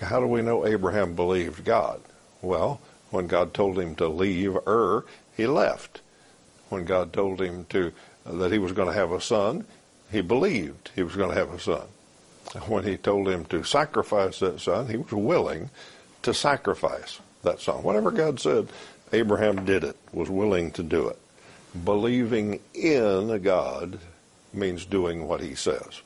How 0.00 0.20
do 0.20 0.26
we 0.26 0.42
know 0.42 0.66
Abraham 0.66 1.14
believed 1.14 1.64
God? 1.64 2.00
Well, 2.40 2.80
when 3.10 3.26
God 3.26 3.52
told 3.52 3.78
him 3.78 3.94
to 3.96 4.08
leave 4.08 4.56
Ur, 4.66 5.04
he 5.36 5.46
left. 5.46 6.00
When 6.68 6.84
God 6.84 7.12
told 7.12 7.40
him 7.40 7.66
to 7.70 7.92
that 8.24 8.52
he 8.52 8.58
was 8.58 8.72
going 8.72 8.88
to 8.88 8.94
have 8.94 9.10
a 9.10 9.20
son, 9.20 9.66
he 10.10 10.20
believed 10.20 10.90
he 10.94 11.02
was 11.02 11.16
going 11.16 11.30
to 11.30 11.36
have 11.36 11.52
a 11.52 11.58
son. 11.58 11.86
When 12.66 12.84
he 12.84 12.96
told 12.96 13.28
him 13.28 13.44
to 13.46 13.62
sacrifice 13.62 14.40
that 14.40 14.60
son, 14.60 14.88
he 14.88 14.96
was 14.96 15.12
willing 15.12 15.70
to 16.22 16.34
sacrifice 16.34 17.20
that 17.42 17.60
son. 17.60 17.82
Whatever 17.82 18.10
God 18.10 18.40
said, 18.40 18.68
Abraham 19.12 19.64
did 19.64 19.84
it, 19.84 19.96
was 20.12 20.28
willing 20.28 20.70
to 20.72 20.82
do 20.82 21.08
it. 21.08 21.18
Believing 21.84 22.60
in 22.74 23.40
God 23.42 24.00
means 24.52 24.84
doing 24.84 25.28
what 25.28 25.40
he 25.40 25.54
says. 25.54 26.02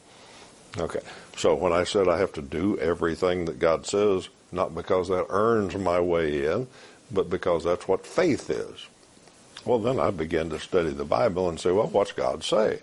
Okay. 0.78 1.00
So 1.36 1.54
when 1.54 1.72
I 1.72 1.84
said 1.84 2.08
I 2.08 2.18
have 2.18 2.32
to 2.34 2.42
do 2.42 2.78
everything 2.78 3.46
that 3.46 3.58
God 3.58 3.86
says, 3.86 4.28
not 4.52 4.74
because 4.74 5.08
that 5.08 5.26
earns 5.30 5.74
my 5.76 5.98
way 5.98 6.44
in, 6.46 6.68
but 7.10 7.30
because 7.30 7.64
that's 7.64 7.88
what 7.88 8.06
faith 8.06 8.50
is. 8.50 8.86
Well, 9.64 9.78
then 9.78 9.98
I 9.98 10.10
begin 10.10 10.50
to 10.50 10.58
study 10.58 10.90
the 10.90 11.04
Bible 11.04 11.48
and 11.48 11.58
say, 11.58 11.70
well, 11.70 11.88
what's 11.88 12.12
God 12.12 12.44
say? 12.44 12.80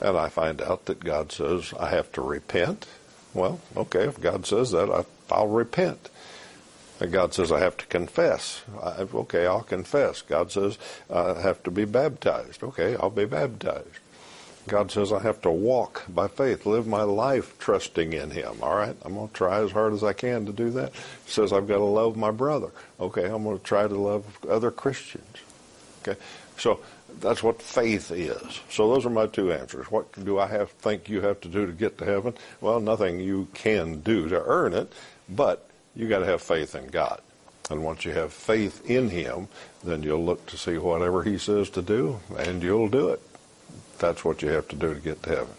And 0.00 0.16
I 0.16 0.28
find 0.28 0.62
out 0.62 0.86
that 0.86 1.00
God 1.00 1.32
says 1.32 1.74
I 1.78 1.90
have 1.90 2.12
to 2.12 2.22
repent. 2.22 2.86
Well, 3.34 3.60
okay, 3.76 4.04
if 4.04 4.20
God 4.20 4.46
says 4.46 4.70
that, 4.70 4.90
I, 5.30 5.40
will 5.40 5.48
repent. 5.48 6.08
And 7.00 7.12
God 7.12 7.34
says 7.34 7.52
I 7.52 7.60
have 7.60 7.76
to 7.78 7.86
confess. 7.86 8.62
I, 8.82 9.02
okay, 9.02 9.46
I'll 9.46 9.62
confess. 9.62 10.22
God 10.22 10.50
says 10.50 10.78
I 11.10 11.40
have 11.40 11.62
to 11.64 11.70
be 11.70 11.84
baptized. 11.84 12.62
Okay, 12.62 12.96
I'll 12.96 13.10
be 13.10 13.24
baptized. 13.24 13.98
God 14.68 14.90
says 14.90 15.12
I 15.12 15.20
have 15.20 15.40
to 15.42 15.50
walk 15.50 16.04
by 16.08 16.28
faith, 16.28 16.66
live 16.66 16.86
my 16.86 17.02
life 17.02 17.58
trusting 17.58 18.12
in 18.12 18.30
Him. 18.30 18.58
All 18.62 18.76
right, 18.76 18.96
I'm 19.02 19.14
going 19.14 19.28
to 19.28 19.34
try 19.34 19.62
as 19.62 19.72
hard 19.72 19.94
as 19.94 20.04
I 20.04 20.12
can 20.12 20.46
to 20.46 20.52
do 20.52 20.70
that. 20.70 20.92
He 21.24 21.30
says 21.30 21.52
I've 21.52 21.66
got 21.66 21.78
to 21.78 21.84
love 21.84 22.16
my 22.16 22.30
brother. 22.30 22.70
Okay, 23.00 23.24
I'm 23.24 23.44
going 23.44 23.58
to 23.58 23.64
try 23.64 23.88
to 23.88 23.96
love 23.96 24.24
other 24.46 24.70
Christians. 24.70 25.24
Okay, 26.02 26.20
so 26.58 26.80
that's 27.20 27.42
what 27.42 27.60
faith 27.60 28.10
is. 28.10 28.60
So 28.70 28.92
those 28.92 29.04
are 29.06 29.10
my 29.10 29.26
two 29.26 29.52
answers. 29.52 29.90
What 29.90 30.12
do 30.24 30.38
I 30.38 30.46
have 30.46 30.70
think 30.70 31.08
you 31.08 31.20
have 31.22 31.40
to 31.40 31.48
do 31.48 31.66
to 31.66 31.72
get 31.72 31.98
to 31.98 32.04
heaven? 32.04 32.34
Well, 32.60 32.80
nothing 32.80 33.20
you 33.20 33.48
can 33.54 34.00
do 34.00 34.28
to 34.28 34.42
earn 34.44 34.74
it, 34.74 34.92
but 35.28 35.68
you 35.94 36.08
got 36.08 36.20
to 36.20 36.26
have 36.26 36.42
faith 36.42 36.74
in 36.74 36.86
God. 36.88 37.20
And 37.70 37.84
once 37.84 38.04
you 38.04 38.12
have 38.12 38.32
faith 38.32 38.88
in 38.88 39.10
Him, 39.10 39.48
then 39.84 40.02
you'll 40.02 40.24
look 40.24 40.46
to 40.46 40.56
see 40.56 40.78
whatever 40.78 41.22
He 41.22 41.38
says 41.38 41.70
to 41.70 41.82
do, 41.82 42.20
and 42.36 42.62
you'll 42.62 42.88
do 42.88 43.08
it. 43.08 43.20
That's 43.98 44.24
what 44.24 44.42
you 44.42 44.48
have 44.50 44.68
to 44.68 44.76
do 44.76 44.94
to 44.94 45.00
get 45.00 45.22
to 45.24 45.30
heaven. 45.30 45.54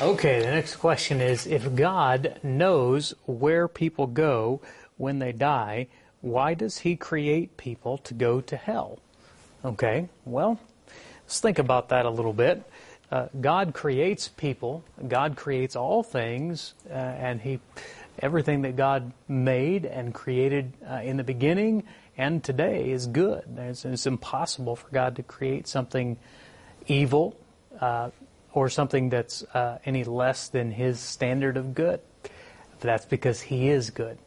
Okay, 0.00 0.40
the 0.40 0.50
next 0.50 0.76
question 0.76 1.20
is 1.20 1.46
if 1.46 1.74
God 1.74 2.38
knows 2.42 3.14
where 3.26 3.68
people 3.68 4.06
go 4.06 4.60
when 4.96 5.18
they 5.18 5.32
die, 5.32 5.88
why 6.20 6.54
does 6.54 6.78
He 6.78 6.96
create 6.96 7.56
people 7.56 7.98
to 7.98 8.14
go 8.14 8.40
to 8.40 8.56
hell? 8.56 8.98
Okay, 9.64 10.10
well, 10.26 10.60
let's 11.24 11.40
think 11.40 11.58
about 11.58 11.88
that 11.88 12.04
a 12.04 12.10
little 12.10 12.34
bit. 12.34 12.62
Uh, 13.10 13.28
God 13.40 13.72
creates 13.72 14.28
people, 14.28 14.84
God 15.08 15.36
creates 15.36 15.74
all 15.74 16.02
things, 16.02 16.74
uh, 16.90 16.92
and 16.92 17.40
He 17.40 17.60
everything 18.18 18.60
that 18.62 18.76
God 18.76 19.10
made 19.26 19.86
and 19.86 20.12
created 20.12 20.72
uh, 20.88 20.96
in 20.96 21.16
the 21.16 21.24
beginning 21.24 21.84
and 22.18 22.44
today 22.44 22.90
is 22.90 23.06
good. 23.06 23.42
It's, 23.56 23.86
it's, 23.86 24.06
impossible 24.06 24.76
for 24.76 24.88
God 24.90 25.16
to 25.16 25.22
create 25.22 25.66
something 25.66 26.18
evil 26.86 27.36
uh, 27.80 28.10
or 28.52 28.68
something 28.68 29.08
that's 29.08 29.42
uh, 29.54 29.78
any 29.86 30.04
less 30.04 30.48
than 30.48 30.72
His 30.72 31.00
standard 31.00 31.56
of 31.56 31.74
good. 31.74 32.00
That's 32.80 33.06
because 33.06 33.40
He 33.40 33.70
is 33.70 33.88
good. 33.88 34.18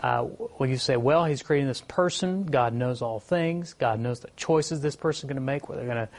Uh, 0.00 0.26
well, 0.58 0.68
you 0.68 0.76
say, 0.76 0.96
well, 0.96 1.24
He's 1.24 1.42
creating 1.42 1.68
this 1.68 1.82
person. 1.82 2.44
God 2.44 2.74
knows 2.74 3.02
all 3.02 3.20
things. 3.20 3.74
God 3.74 4.00
knows 4.00 4.20
the 4.20 4.30
choices 4.36 4.80
this 4.80 4.96
person's 4.96 5.28
going 5.28 5.36
to 5.36 5.42
make, 5.42 5.68
whether 5.68 5.84
they're 5.84 5.94
going 5.94 6.06
to 6.06 6.12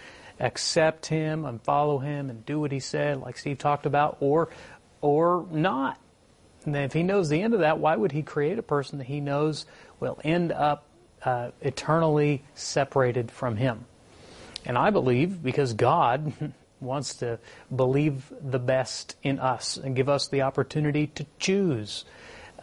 accept 0.45 1.05
Him 1.05 1.45
and 1.45 1.61
follow 1.61 1.99
Him 1.99 2.29
and 2.29 2.45
do 2.45 2.59
what 2.59 2.71
He 2.71 2.79
said, 2.79 3.19
like 3.21 3.37
Steve 3.37 3.57
talked 3.57 3.85
about, 3.85 4.17
or 4.19 4.49
or 5.01 5.45
not. 5.51 5.99
And 6.65 6.75
if 6.75 6.93
he 6.93 7.03
knows 7.03 7.29
the 7.29 7.41
end 7.41 7.53
of 7.53 7.61
that, 7.61 7.79
why 7.79 7.95
would 7.95 8.11
he 8.11 8.21
create 8.21 8.59
a 8.59 8.63
person 8.63 8.97
that 8.97 9.05
he 9.07 9.21
knows 9.21 9.65
will 9.99 10.19
end 10.23 10.51
up 10.51 10.83
uh, 11.23 11.51
eternally 11.61 12.43
separated 12.55 13.31
from 13.31 13.55
him? 13.55 13.85
And 14.65 14.77
I 14.77 14.89
believe 14.89 15.41
because 15.41 15.73
God 15.73 16.33
wants 16.81 17.15
to 17.15 17.39
believe 17.73 18.31
the 18.41 18.59
best 18.59 19.15
in 19.23 19.39
us 19.39 19.77
and 19.77 19.95
give 19.95 20.09
us 20.09 20.27
the 20.27 20.41
opportunity 20.41 21.07
to 21.07 21.25
choose 21.39 22.03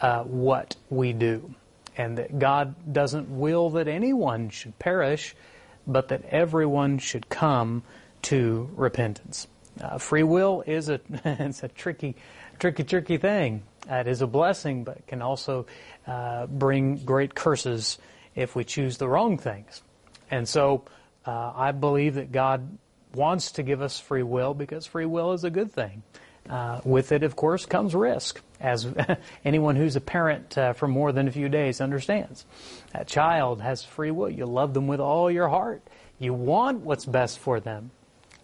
uh, 0.00 0.22
what 0.22 0.76
we 0.90 1.12
do. 1.12 1.54
And 1.96 2.18
that 2.18 2.38
God 2.38 2.92
doesn't 2.92 3.28
will 3.30 3.70
that 3.70 3.86
anyone 3.86 4.50
should 4.50 4.78
perish, 4.78 5.34
but 5.86 6.08
that 6.08 6.24
everyone 6.24 6.98
should 6.98 7.28
come 7.28 7.82
to 8.22 8.68
repentance. 8.74 9.46
Uh, 9.80 9.98
free 9.98 10.22
will 10.22 10.62
is 10.66 10.88
a 10.88 11.00
it's 11.24 11.62
a 11.62 11.68
tricky, 11.68 12.16
tricky, 12.58 12.84
tricky 12.84 13.18
thing. 13.18 13.62
It 13.88 14.06
is 14.06 14.22
a 14.22 14.26
blessing, 14.26 14.84
but 14.84 15.06
can 15.06 15.20
also 15.22 15.66
uh, 16.06 16.46
bring 16.46 16.96
great 17.04 17.34
curses 17.34 17.98
if 18.34 18.56
we 18.56 18.64
choose 18.64 18.98
the 18.98 19.08
wrong 19.08 19.38
things. 19.38 19.82
And 20.30 20.48
so 20.48 20.84
uh, 21.26 21.52
I 21.54 21.72
believe 21.72 22.14
that 22.14 22.32
God 22.32 22.78
wants 23.14 23.52
to 23.52 23.62
give 23.62 23.82
us 23.82 24.00
free 24.00 24.22
will 24.22 24.54
because 24.54 24.86
free 24.86 25.06
will 25.06 25.32
is 25.32 25.44
a 25.44 25.50
good 25.50 25.72
thing. 25.72 26.02
Uh, 26.48 26.80
with 26.84 27.12
it, 27.12 27.22
of 27.22 27.36
course, 27.36 27.64
comes 27.64 27.94
risk, 27.94 28.40
as 28.60 28.86
anyone 29.44 29.76
who's 29.76 29.96
a 29.96 30.00
parent 30.00 30.56
uh, 30.58 30.72
for 30.74 30.86
more 30.86 31.10
than 31.12 31.26
a 31.26 31.32
few 31.32 31.48
days 31.48 31.80
understands. 31.80 32.44
That 32.92 33.06
child 33.06 33.62
has 33.62 33.82
free 33.82 34.10
will. 34.10 34.28
You 34.28 34.46
love 34.46 34.74
them 34.74 34.86
with 34.86 35.00
all 35.00 35.30
your 35.30 35.48
heart. 35.48 35.82
You 36.18 36.34
want 36.34 36.80
what's 36.80 37.06
best 37.06 37.38
for 37.38 37.60
them. 37.60 37.90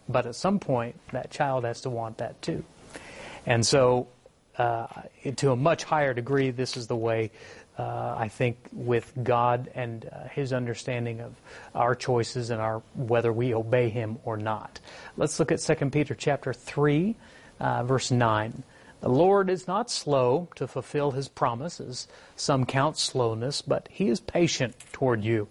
But 0.08 0.26
at 0.26 0.34
some 0.34 0.58
point, 0.58 0.96
that 1.12 1.30
child 1.30 1.64
has 1.64 1.82
to 1.82 1.90
want 1.90 2.18
that 2.18 2.40
too. 2.42 2.64
And 3.46 3.64
so 3.64 4.08
uh, 4.58 4.86
to 5.36 5.52
a 5.52 5.56
much 5.56 5.84
higher 5.84 6.12
degree, 6.12 6.50
this 6.50 6.76
is 6.76 6.86
the 6.86 6.96
way 6.96 7.30
uh, 7.78 8.14
I 8.18 8.28
think 8.28 8.58
with 8.72 9.10
God 9.22 9.70
and 9.74 10.04
uh, 10.04 10.28
His 10.28 10.52
understanding 10.52 11.20
of 11.20 11.34
our 11.74 11.94
choices 11.94 12.50
and 12.50 12.60
our 12.60 12.82
whether 12.94 13.32
we 13.32 13.54
obey 13.54 13.88
Him 13.88 14.18
or 14.24 14.36
not. 14.36 14.80
Let's 15.16 15.38
look 15.38 15.50
at 15.52 15.60
2 15.60 15.90
Peter 15.90 16.14
chapter 16.14 16.52
3, 16.52 17.16
uh, 17.60 17.84
verse 17.84 18.10
9. 18.10 18.62
The 19.00 19.08
Lord 19.08 19.48
is 19.48 19.66
not 19.66 19.90
slow 19.90 20.48
to 20.56 20.66
fulfill 20.66 21.12
His 21.12 21.28
promises. 21.28 22.08
Some 22.36 22.66
count 22.66 22.98
slowness, 22.98 23.62
but 23.62 23.88
He 23.90 24.08
is 24.08 24.20
patient 24.20 24.74
toward 24.92 25.24
you, 25.24 25.48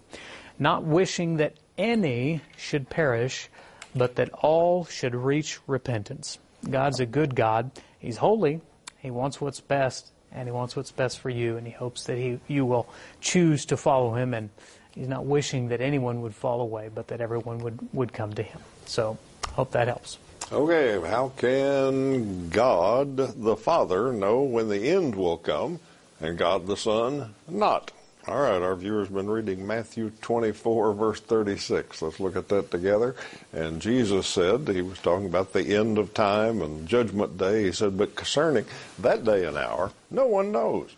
not 0.58 0.84
wishing 0.84 1.36
that 1.38 1.54
any 1.78 2.42
should 2.56 2.90
perish, 2.90 3.48
but 3.94 4.16
that 4.16 4.30
all 4.34 4.84
should 4.84 5.14
reach 5.14 5.58
repentance. 5.66 6.38
God's 6.68 7.00
a 7.00 7.06
good 7.06 7.34
God. 7.34 7.70
He's 7.98 8.18
holy, 8.18 8.60
he 9.00 9.10
wants 9.10 9.40
what's 9.40 9.60
best, 9.60 10.10
and 10.30 10.46
He 10.46 10.52
wants 10.52 10.76
what's 10.76 10.92
best 10.92 11.18
for 11.18 11.30
you, 11.30 11.56
and 11.56 11.66
He 11.66 11.72
hopes 11.72 12.04
that 12.04 12.18
he, 12.18 12.38
you 12.46 12.64
will 12.64 12.86
choose 13.20 13.64
to 13.66 13.76
follow 13.76 14.14
Him. 14.14 14.34
And 14.34 14.50
He's 14.92 15.08
not 15.08 15.24
wishing 15.24 15.68
that 15.68 15.80
anyone 15.80 16.20
would 16.22 16.34
fall 16.34 16.60
away, 16.60 16.90
but 16.94 17.08
that 17.08 17.20
everyone 17.20 17.58
would, 17.58 17.78
would 17.92 18.12
come 18.12 18.32
to 18.34 18.42
Him. 18.42 18.60
So, 18.86 19.18
hope 19.52 19.72
that 19.72 19.88
helps. 19.88 20.18
Okay, 20.52 21.00
how 21.08 21.28
can 21.36 22.48
God 22.48 23.16
the 23.16 23.54
Father 23.54 24.12
know 24.12 24.42
when 24.42 24.68
the 24.68 24.88
end 24.88 25.14
will 25.14 25.36
come 25.36 25.78
and 26.20 26.36
God 26.36 26.66
the 26.66 26.76
Son 26.76 27.36
not? 27.46 27.92
All 28.26 28.40
right, 28.40 28.60
our 28.60 28.74
viewers 28.74 29.06
have 29.06 29.16
been 29.16 29.30
reading 29.30 29.64
Matthew 29.64 30.10
24, 30.22 30.92
verse 30.94 31.20
36. 31.20 32.02
Let's 32.02 32.18
look 32.18 32.34
at 32.34 32.48
that 32.48 32.72
together. 32.72 33.14
And 33.52 33.80
Jesus 33.80 34.26
said, 34.26 34.66
he 34.66 34.82
was 34.82 34.98
talking 34.98 35.26
about 35.26 35.52
the 35.52 35.76
end 35.76 35.98
of 35.98 36.14
time 36.14 36.62
and 36.62 36.88
judgment 36.88 37.38
day. 37.38 37.66
He 37.66 37.72
said, 37.72 37.96
But 37.96 38.16
concerning 38.16 38.64
that 38.98 39.24
day 39.24 39.44
and 39.44 39.56
hour, 39.56 39.92
no 40.10 40.26
one 40.26 40.50
knows, 40.50 40.90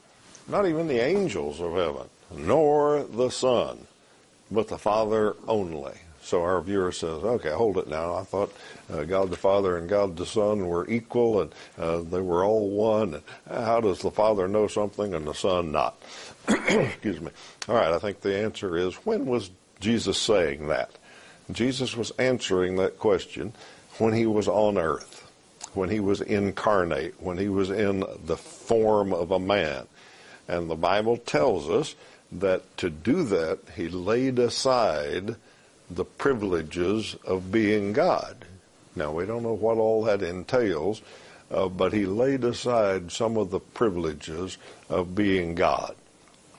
not 0.48 0.66
even 0.66 0.88
the 0.88 1.00
angels 1.00 1.60
of 1.60 1.74
heaven, 1.74 2.08
nor 2.34 3.02
the 3.02 3.28
Son, 3.28 3.86
but 4.50 4.68
the 4.68 4.78
Father 4.78 5.36
only. 5.46 5.92
So 6.22 6.42
our 6.42 6.60
viewer 6.60 6.92
says, 6.92 7.24
okay, 7.24 7.50
hold 7.50 7.78
it 7.78 7.88
now. 7.88 8.14
I 8.14 8.22
thought 8.22 8.52
uh, 8.92 9.02
God 9.02 9.30
the 9.30 9.36
Father 9.36 9.76
and 9.76 9.88
God 9.88 10.16
the 10.16 10.24
Son 10.24 10.66
were 10.66 10.88
equal 10.88 11.42
and 11.42 11.54
uh, 11.76 12.00
they 12.02 12.20
were 12.20 12.44
all 12.44 12.70
one. 12.70 13.22
How 13.50 13.80
does 13.80 14.00
the 14.00 14.10
Father 14.10 14.46
know 14.46 14.68
something 14.68 15.14
and 15.14 15.26
the 15.26 15.34
Son 15.34 15.72
not? 15.72 16.00
Excuse 16.48 17.20
me. 17.20 17.32
All 17.68 17.74
right, 17.74 17.92
I 17.92 17.98
think 17.98 18.20
the 18.20 18.38
answer 18.38 18.76
is 18.76 18.94
when 19.04 19.26
was 19.26 19.50
Jesus 19.80 20.16
saying 20.16 20.68
that? 20.68 20.90
Jesus 21.50 21.96
was 21.96 22.12
answering 22.12 22.76
that 22.76 22.98
question 22.98 23.52
when 23.98 24.12
he 24.12 24.26
was 24.26 24.46
on 24.46 24.78
earth, 24.78 25.28
when 25.74 25.90
he 25.90 25.98
was 25.98 26.20
incarnate, 26.20 27.20
when 27.20 27.36
he 27.36 27.48
was 27.48 27.68
in 27.68 28.04
the 28.24 28.36
form 28.36 29.12
of 29.12 29.32
a 29.32 29.40
man. 29.40 29.86
And 30.46 30.70
the 30.70 30.76
Bible 30.76 31.16
tells 31.16 31.68
us 31.68 31.96
that 32.30 32.76
to 32.78 32.90
do 32.90 33.24
that, 33.24 33.58
he 33.76 33.88
laid 33.88 34.38
aside 34.38 35.36
the 35.94 36.04
privileges 36.04 37.16
of 37.24 37.52
being 37.52 37.92
God. 37.92 38.44
Now, 38.94 39.12
we 39.12 39.26
don't 39.26 39.42
know 39.42 39.54
what 39.54 39.78
all 39.78 40.04
that 40.04 40.22
entails, 40.22 41.02
uh, 41.50 41.68
but 41.68 41.92
he 41.92 42.06
laid 42.06 42.44
aside 42.44 43.10
some 43.10 43.36
of 43.36 43.50
the 43.50 43.60
privileges 43.60 44.58
of 44.88 45.14
being 45.14 45.54
God. 45.54 45.94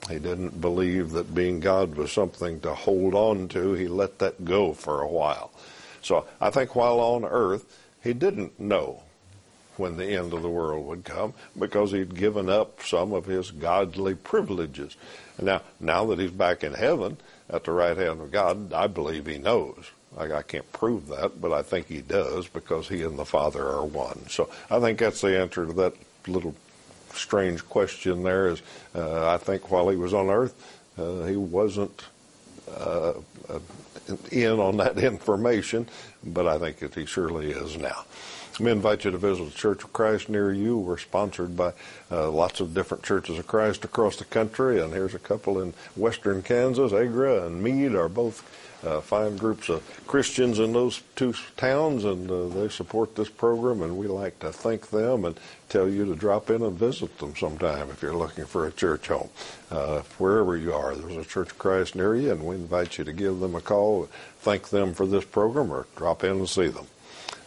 He 0.08 0.18
didn't 0.18 0.60
believe 0.60 1.12
that 1.12 1.34
being 1.34 1.60
God 1.60 1.94
was 1.94 2.12
something 2.12 2.60
to 2.60 2.74
hold 2.74 3.14
on 3.14 3.48
to. 3.48 3.72
He 3.72 3.88
let 3.88 4.18
that 4.18 4.44
go 4.44 4.74
for 4.74 5.00
a 5.00 5.08
while. 5.08 5.50
So 6.02 6.26
I 6.40 6.50
think 6.50 6.76
while 6.76 7.00
on 7.00 7.24
earth, 7.24 7.64
he 8.02 8.12
didn't 8.12 8.60
know 8.60 9.02
when 9.76 9.96
the 9.96 10.06
end 10.06 10.32
of 10.32 10.42
the 10.42 10.48
world 10.48 10.86
would 10.86 11.04
come 11.04 11.34
because 11.58 11.92
he'd 11.92 12.14
given 12.14 12.48
up 12.48 12.82
some 12.82 13.12
of 13.12 13.24
his 13.24 13.50
godly 13.50 14.14
privileges. 14.14 14.96
Now, 15.40 15.62
now 15.80 16.04
that 16.06 16.18
he's 16.18 16.30
back 16.30 16.62
in 16.62 16.74
heaven 16.74 17.16
at 17.50 17.64
the 17.64 17.72
right 17.72 17.96
hand 17.96 18.20
of 18.20 18.30
God, 18.30 18.72
I 18.72 18.86
believe 18.86 19.26
he 19.26 19.38
knows. 19.38 19.90
I, 20.16 20.32
I 20.32 20.42
can't 20.42 20.70
prove 20.72 21.08
that, 21.08 21.40
but 21.40 21.52
I 21.52 21.62
think 21.62 21.88
he 21.88 22.00
does 22.00 22.48
because 22.48 22.88
he 22.88 23.02
and 23.02 23.18
the 23.18 23.24
Father 23.24 23.66
are 23.66 23.84
one. 23.84 24.28
So 24.28 24.48
I 24.70 24.80
think 24.80 24.98
that's 24.98 25.20
the 25.20 25.38
answer 25.38 25.66
to 25.66 25.72
that 25.74 25.94
little 26.26 26.54
strange 27.12 27.64
question 27.68 28.22
there 28.22 28.48
is 28.48 28.62
uh, 28.94 29.28
I 29.28 29.38
think 29.38 29.70
while 29.70 29.88
he 29.88 29.96
was 29.96 30.14
on 30.14 30.30
earth, 30.30 30.54
uh, 30.98 31.24
he 31.24 31.36
wasn't 31.36 32.04
uh, 32.68 33.12
uh 33.48 33.58
in 34.30 34.60
on 34.60 34.76
that 34.78 34.98
information, 35.12 35.88
but 36.24 36.46
I 36.46 36.58
think 36.58 36.78
that 36.78 36.94
he 36.94 37.06
surely 37.06 37.50
is 37.50 37.76
now. 37.76 38.04
We 38.60 38.70
invite 38.70 39.04
you 39.04 39.10
to 39.10 39.18
visit 39.18 39.46
the 39.46 39.58
Church 39.58 39.82
of 39.82 39.92
Christ 39.92 40.28
near 40.28 40.52
you. 40.52 40.78
We're 40.78 40.98
sponsored 40.98 41.56
by 41.56 41.72
uh, 42.08 42.30
lots 42.30 42.60
of 42.60 42.72
different 42.72 43.02
churches 43.02 43.36
of 43.36 43.48
Christ 43.48 43.84
across 43.84 44.14
the 44.14 44.24
country, 44.24 44.80
and 44.80 44.92
here's 44.92 45.14
a 45.14 45.18
couple 45.18 45.60
in 45.60 45.74
western 45.96 46.40
Kansas. 46.40 46.92
Agra 46.92 47.46
and 47.46 47.60
Meade 47.60 47.96
are 47.96 48.08
both 48.08 48.44
uh, 48.86 49.00
fine 49.00 49.36
groups 49.36 49.68
of 49.68 49.82
Christians 50.06 50.60
in 50.60 50.72
those 50.72 51.02
two 51.16 51.34
towns, 51.56 52.04
and 52.04 52.30
uh, 52.30 52.46
they 52.46 52.68
support 52.68 53.16
this 53.16 53.28
program, 53.28 53.82
and 53.82 53.96
we 53.96 54.06
like 54.06 54.38
to 54.38 54.52
thank 54.52 54.90
them 54.90 55.24
and 55.24 55.36
tell 55.68 55.88
you 55.88 56.04
to 56.04 56.14
drop 56.14 56.48
in 56.48 56.62
and 56.62 56.78
visit 56.78 57.18
them 57.18 57.34
sometime 57.34 57.90
if 57.90 58.02
you're 58.02 58.16
looking 58.16 58.46
for 58.46 58.68
a 58.68 58.72
church 58.72 59.08
home. 59.08 59.30
Uh, 59.68 60.02
wherever 60.18 60.56
you 60.56 60.72
are, 60.72 60.94
there's 60.94 61.16
a 61.16 61.28
Church 61.28 61.50
of 61.50 61.58
Christ 61.58 61.96
near 61.96 62.14
you, 62.14 62.30
and 62.30 62.44
we 62.44 62.54
invite 62.54 62.98
you 62.98 63.04
to 63.04 63.12
give 63.12 63.40
them 63.40 63.56
a 63.56 63.60
call, 63.60 64.08
thank 64.38 64.68
them 64.68 64.94
for 64.94 65.06
this 65.06 65.24
program, 65.24 65.72
or 65.72 65.88
drop 65.96 66.22
in 66.22 66.30
and 66.30 66.48
see 66.48 66.68
them. 66.68 66.86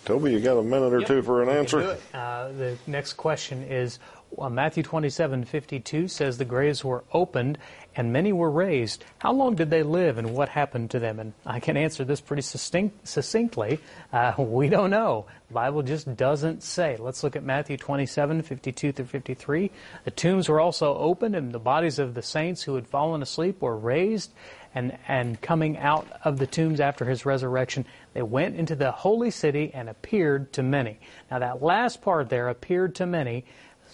Toby, 0.07 0.31
you 0.31 0.39
got 0.39 0.55
a 0.55 0.63
minute 0.63 0.93
or 0.93 0.99
yep. 0.99 1.07
two 1.09 1.21
for 1.21 1.43
an 1.43 1.49
answer? 1.49 1.97
Uh, 2.13 2.47
the 2.53 2.77
next 2.87 3.13
question 3.13 3.61
is 3.63 3.99
well, 4.31 4.49
Matthew 4.49 4.83
27 4.83 5.45
52 5.45 6.07
says 6.07 6.37
the 6.37 6.45
graves 6.45 6.83
were 6.83 7.03
opened 7.13 7.57
and 7.95 8.13
many 8.13 8.31
were 8.31 8.51
raised. 8.51 9.03
How 9.19 9.33
long 9.33 9.55
did 9.55 9.69
they 9.69 9.83
live 9.83 10.17
and 10.17 10.33
what 10.33 10.49
happened 10.49 10.91
to 10.91 10.99
them? 10.99 11.19
And 11.19 11.33
I 11.45 11.59
can 11.59 11.77
answer 11.77 12.03
this 12.03 12.21
pretty 12.21 12.41
succinct, 12.41 13.07
succinctly. 13.07 13.79
Uh, 14.13 14.33
we 14.37 14.69
don't 14.69 14.91
know. 14.91 15.25
The 15.47 15.53
Bible 15.53 15.81
just 15.81 16.15
doesn't 16.15 16.61
say. 16.61 16.97
Let's 16.97 17.23
look 17.23 17.35
at 17.35 17.43
Matthew 17.43 17.77
27 17.77 18.41
52 18.43 18.91
through 18.91 19.05
53. 19.05 19.71
The 20.03 20.11
tombs 20.11 20.49
were 20.49 20.59
also 20.59 20.95
opened 20.95 21.35
and 21.35 21.51
the 21.51 21.59
bodies 21.59 21.99
of 21.99 22.13
the 22.13 22.21
saints 22.21 22.63
who 22.63 22.75
had 22.75 22.87
fallen 22.87 23.21
asleep 23.21 23.61
were 23.61 23.77
raised. 23.77 24.31
And, 24.75 24.95
and 25.07 25.41
coming 25.41 25.77
out 25.77 26.05
of 26.23 26.37
the 26.37 26.45
tombs 26.45 26.79
after 26.79 27.05
his 27.05 27.25
resurrection, 27.25 27.87
they 28.17 28.23
went 28.23 28.55
into 28.55 28.73
the 28.73 28.91
holy 28.91 29.29
city 29.29 29.69
and 29.75 29.87
appeared 29.87 30.51
to 30.53 30.63
many. 30.63 30.99
Now, 31.29 31.37
that 31.37 31.61
last 31.61 32.01
part 32.01 32.29
there, 32.29 32.49
appeared 32.49 32.95
to 32.95 33.05
many, 33.05 33.45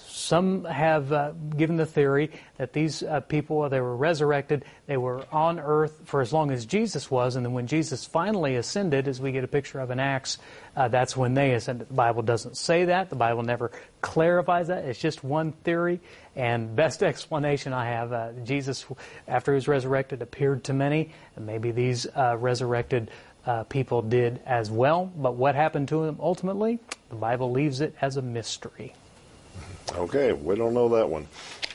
some 0.07 0.63
have 0.63 1.12
uh, 1.12 1.33
given 1.57 1.75
the 1.75 1.86
theory 1.86 2.31
that 2.55 2.71
these 2.71 3.03
uh, 3.03 3.19
people, 3.19 3.67
they 3.67 3.81
were 3.81 3.97
resurrected, 3.97 4.63
they 4.86 4.95
were 4.95 5.25
on 5.29 5.59
earth 5.59 6.03
for 6.05 6.21
as 6.21 6.31
long 6.31 6.51
as 6.51 6.65
Jesus 6.65 7.12
was, 7.12 7.36
and 7.36 7.45
then 7.45 7.51
when 7.51 7.67
Jesus 7.67 8.05
finally 8.05 8.55
ascended, 8.55 9.09
as 9.09 9.19
we 9.19 9.33
get 9.33 9.43
a 9.43 9.47
picture 9.47 9.81
of 9.81 9.91
in 9.91 9.99
Acts, 9.99 10.38
uh, 10.77 10.88
that's 10.88 11.17
when 11.17 11.33
they 11.33 11.51
ascended. 11.51 11.89
The 11.89 11.93
Bible 11.93 12.21
doesn't 12.21 12.55
say 12.55 12.86
that. 12.86 13.09
The 13.09 13.17
Bible 13.17 13.43
never 13.43 13.71
clarifies 13.99 14.69
that. 14.69 14.86
It's 14.86 14.99
just 14.99 15.21
one 15.21 15.51
theory, 15.51 15.99
and 16.33 16.73
best 16.77 17.03
explanation 17.03 17.73
I 17.73 17.88
have, 17.88 18.13
uh, 18.13 18.31
Jesus, 18.45 18.86
after 19.27 19.51
he 19.51 19.55
was 19.55 19.67
resurrected, 19.67 20.21
appeared 20.21 20.63
to 20.63 20.73
many, 20.73 21.12
and 21.36 21.45
maybe 21.45 21.71
these 21.71 22.07
uh, 22.15 22.38
resurrected 22.39 23.12
uh, 23.45 23.63
people 23.63 24.01
did 24.01 24.39
as 24.45 24.71
well. 24.71 25.12
But 25.15 25.36
what 25.36 25.56
happened 25.56 25.88
to 25.89 26.06
them 26.06 26.17
ultimately, 26.19 26.79
the 27.10 27.15
Bible 27.15 27.51
leaves 27.51 27.82
it 27.82 27.95
as 28.01 28.17
a 28.17 28.21
mystery. 28.21 28.93
Okay, 29.95 30.34
we 30.34 30.56
don't 30.56 30.73
know 30.73 30.89
that 30.89 31.10
one. 31.10 31.27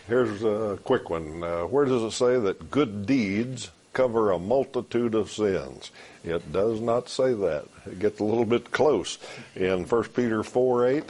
Here's 0.06 0.42
a 0.42 0.78
quick 0.84 1.10
one. 1.10 1.42
Uh, 1.42 1.62
where 1.64 1.84
does 1.84 2.02
it 2.02 2.12
say 2.12 2.38
that 2.40 2.70
good 2.70 3.04
deeds 3.04 3.70
cover 3.92 4.30
a 4.30 4.38
multitude 4.38 5.14
of 5.14 5.30
sins? 5.30 5.90
It 6.24 6.50
does 6.52 6.80
not 6.80 7.08
say 7.08 7.34
that. 7.34 7.66
It 7.86 7.98
gets 7.98 8.20
a 8.20 8.24
little 8.24 8.46
bit 8.46 8.70
close. 8.70 9.18
In 9.54 9.84
1 9.84 10.04
Peter 10.04 10.42
4 10.42 10.86
8, 10.86 11.04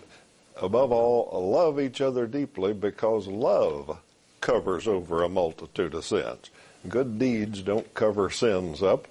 above 0.60 0.90
all, 0.90 1.50
love 1.50 1.80
each 1.80 2.00
other 2.00 2.26
deeply 2.26 2.72
because 2.72 3.28
love 3.28 3.98
covers 4.40 4.88
over 4.88 5.22
a 5.22 5.28
multitude 5.28 5.94
of 5.94 6.04
sins. 6.04 6.50
Good 6.88 7.18
deeds 7.18 7.62
don't 7.62 7.92
cover 7.94 8.30
sins 8.30 8.82
up. 8.82 9.08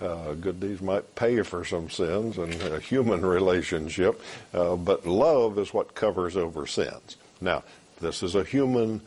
Uh, 0.00 0.32
good 0.32 0.60
deeds 0.60 0.80
might 0.80 1.14
pay 1.14 1.42
for 1.42 1.64
some 1.64 1.90
sins 1.90 2.38
in 2.38 2.52
a 2.72 2.78
human 2.80 3.24
relationship, 3.36 4.20
uh, 4.54 4.76
but 4.76 5.06
love 5.06 5.58
is 5.58 5.74
what 5.74 5.94
covers 5.94 6.36
over 6.36 6.66
sins. 6.66 7.16
Now, 7.40 7.62
this 8.00 8.22
is 8.22 8.34
a 8.34 8.44
human 8.44 9.02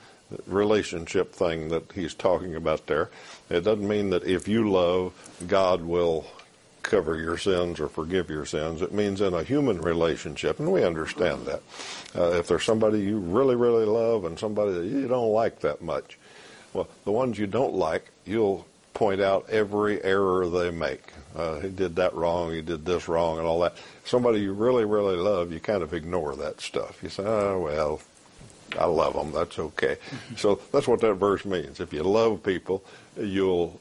relationship 0.48 1.34
thing 1.34 1.70
that 1.70 1.92
he's 1.94 2.14
talking 2.14 2.56
about 2.56 2.88
there. 2.88 3.10
It 3.50 3.62
doesn't 3.62 3.88
mean 3.88 4.12
that 4.12 4.24
if 4.24 4.48
you 4.48 4.70
love, 4.70 5.14
God 5.48 5.82
will 5.82 6.26
cover 6.84 7.18
your 7.18 7.38
sins 7.38 7.80
or 7.80 7.88
forgive 7.88 8.30
your 8.30 8.46
sins. 8.46 8.82
It 8.82 8.94
means 8.94 9.22
in 9.22 9.34
a 9.34 9.44
human 9.44 9.82
relationship, 9.82 10.60
and 10.60 10.72
we 10.72 10.84
understand 10.84 11.46
that. 11.46 11.62
Uh, 12.16 12.32
if 12.34 12.48
there's 12.48 12.64
somebody 12.64 13.00
you 13.02 13.18
really, 13.18 13.56
really 13.56 13.86
love 13.86 14.26
and 14.26 14.38
somebody 14.38 14.74
that 14.74 14.86
you 14.86 15.08
don't 15.08 15.32
like 15.32 15.62
that 15.62 15.82
much, 15.82 16.18
well, 16.74 16.88
the 17.06 17.12
ones 17.12 17.40
you 17.40 17.48
don't 17.48 17.74
like, 17.74 18.12
you'll 18.26 18.66
point 18.94 19.22
out 19.22 19.50
every 19.50 20.04
error 20.04 20.48
they 20.48 20.72
make. 20.72 21.04
Uh, 21.36 21.60
he 21.60 21.70
did 21.70 21.96
that 21.96 22.14
wrong, 22.14 22.52
he 22.52 22.62
did 22.62 22.86
this 22.86 23.08
wrong, 23.08 23.40
and 23.40 23.48
all 23.48 23.60
that. 23.62 23.76
Somebody 24.06 24.42
you 24.42 24.54
really, 24.54 24.86
really 24.86 25.16
love, 25.16 25.52
you 25.52 25.60
kind 25.60 25.82
of 25.82 25.94
ignore 25.94 26.36
that 26.36 26.62
stuff. 26.62 27.02
You 27.02 27.10
say, 27.10 27.24
oh, 27.26 27.60
well, 27.60 28.02
I 28.78 28.86
love 28.86 29.14
them. 29.14 29.32
That's 29.32 29.58
okay. 29.58 29.96
Mm-hmm. 29.96 30.36
So 30.36 30.60
that's 30.72 30.88
what 30.88 31.02
that 31.02 31.16
verse 31.16 31.46
means. 31.46 31.80
If 31.80 31.94
you 31.94 32.04
love 32.04 32.44
people, 32.44 32.84
you'll 33.18 33.80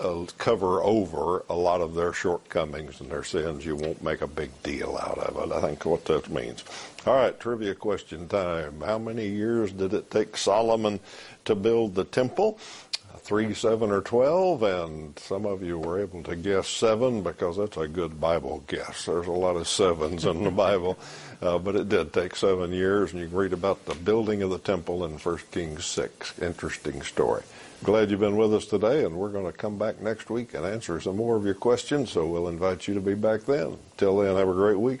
uh, 0.00 0.24
cover 0.38 0.82
over 0.82 1.44
a 1.48 1.54
lot 1.54 1.80
of 1.80 1.94
their 1.94 2.12
shortcomings 2.12 3.00
and 3.00 3.10
their 3.10 3.24
sins. 3.24 3.64
You 3.64 3.76
won't 3.76 4.02
make 4.02 4.20
a 4.20 4.26
big 4.26 4.50
deal 4.62 4.98
out 5.00 5.18
of 5.18 5.50
it. 5.50 5.54
I 5.54 5.60
think 5.60 5.84
what 5.84 6.04
that 6.06 6.30
means. 6.30 6.64
All 7.06 7.14
right, 7.14 7.38
trivia 7.38 7.74
question 7.74 8.28
time. 8.28 8.80
How 8.84 8.98
many 8.98 9.28
years 9.28 9.72
did 9.72 9.92
it 9.94 10.10
take 10.10 10.36
Solomon 10.36 11.00
to 11.44 11.54
build 11.54 11.94
the 11.94 12.04
temple? 12.04 12.58
Three, 13.18 13.54
seven, 13.54 13.90
or 13.90 14.00
twelve, 14.00 14.62
and 14.62 15.18
some 15.18 15.46
of 15.46 15.62
you 15.62 15.78
were 15.78 16.00
able 16.00 16.22
to 16.24 16.34
guess 16.34 16.68
seven 16.68 17.22
because 17.22 17.56
that's 17.56 17.76
a 17.76 17.86
good 17.86 18.20
Bible 18.20 18.64
guess. 18.66 19.06
There's 19.06 19.26
a 19.26 19.32
lot 19.32 19.56
of 19.56 19.68
sevens 19.68 20.24
in 20.24 20.44
the 20.44 20.50
Bible. 20.66 20.98
Uh, 21.42 21.58
but 21.58 21.74
it 21.74 21.88
did 21.88 22.12
take 22.12 22.36
seven 22.36 22.72
years, 22.72 23.12
and 23.12 23.20
you 23.20 23.26
can 23.26 23.36
read 23.36 23.52
about 23.52 23.84
the 23.84 23.96
building 23.96 24.42
of 24.42 24.50
the 24.50 24.58
temple 24.58 25.04
in 25.04 25.18
1 25.18 25.38
Kings 25.50 25.84
6. 25.86 26.38
Interesting 26.38 27.02
story. 27.02 27.42
Glad 27.82 28.12
you've 28.12 28.20
been 28.20 28.36
with 28.36 28.54
us 28.54 28.66
today, 28.66 29.04
and 29.04 29.16
we're 29.16 29.28
going 29.28 29.46
to 29.46 29.52
come 29.52 29.76
back 29.76 30.00
next 30.00 30.30
week 30.30 30.54
and 30.54 30.64
answer 30.64 31.00
some 31.00 31.16
more 31.16 31.34
of 31.34 31.44
your 31.44 31.54
questions, 31.54 32.12
so 32.12 32.28
we'll 32.28 32.46
invite 32.46 32.86
you 32.86 32.94
to 32.94 33.00
be 33.00 33.14
back 33.14 33.42
then. 33.42 33.76
Till 33.96 34.18
then, 34.18 34.36
have 34.36 34.48
a 34.48 34.52
great 34.52 34.78
week. 34.78 35.00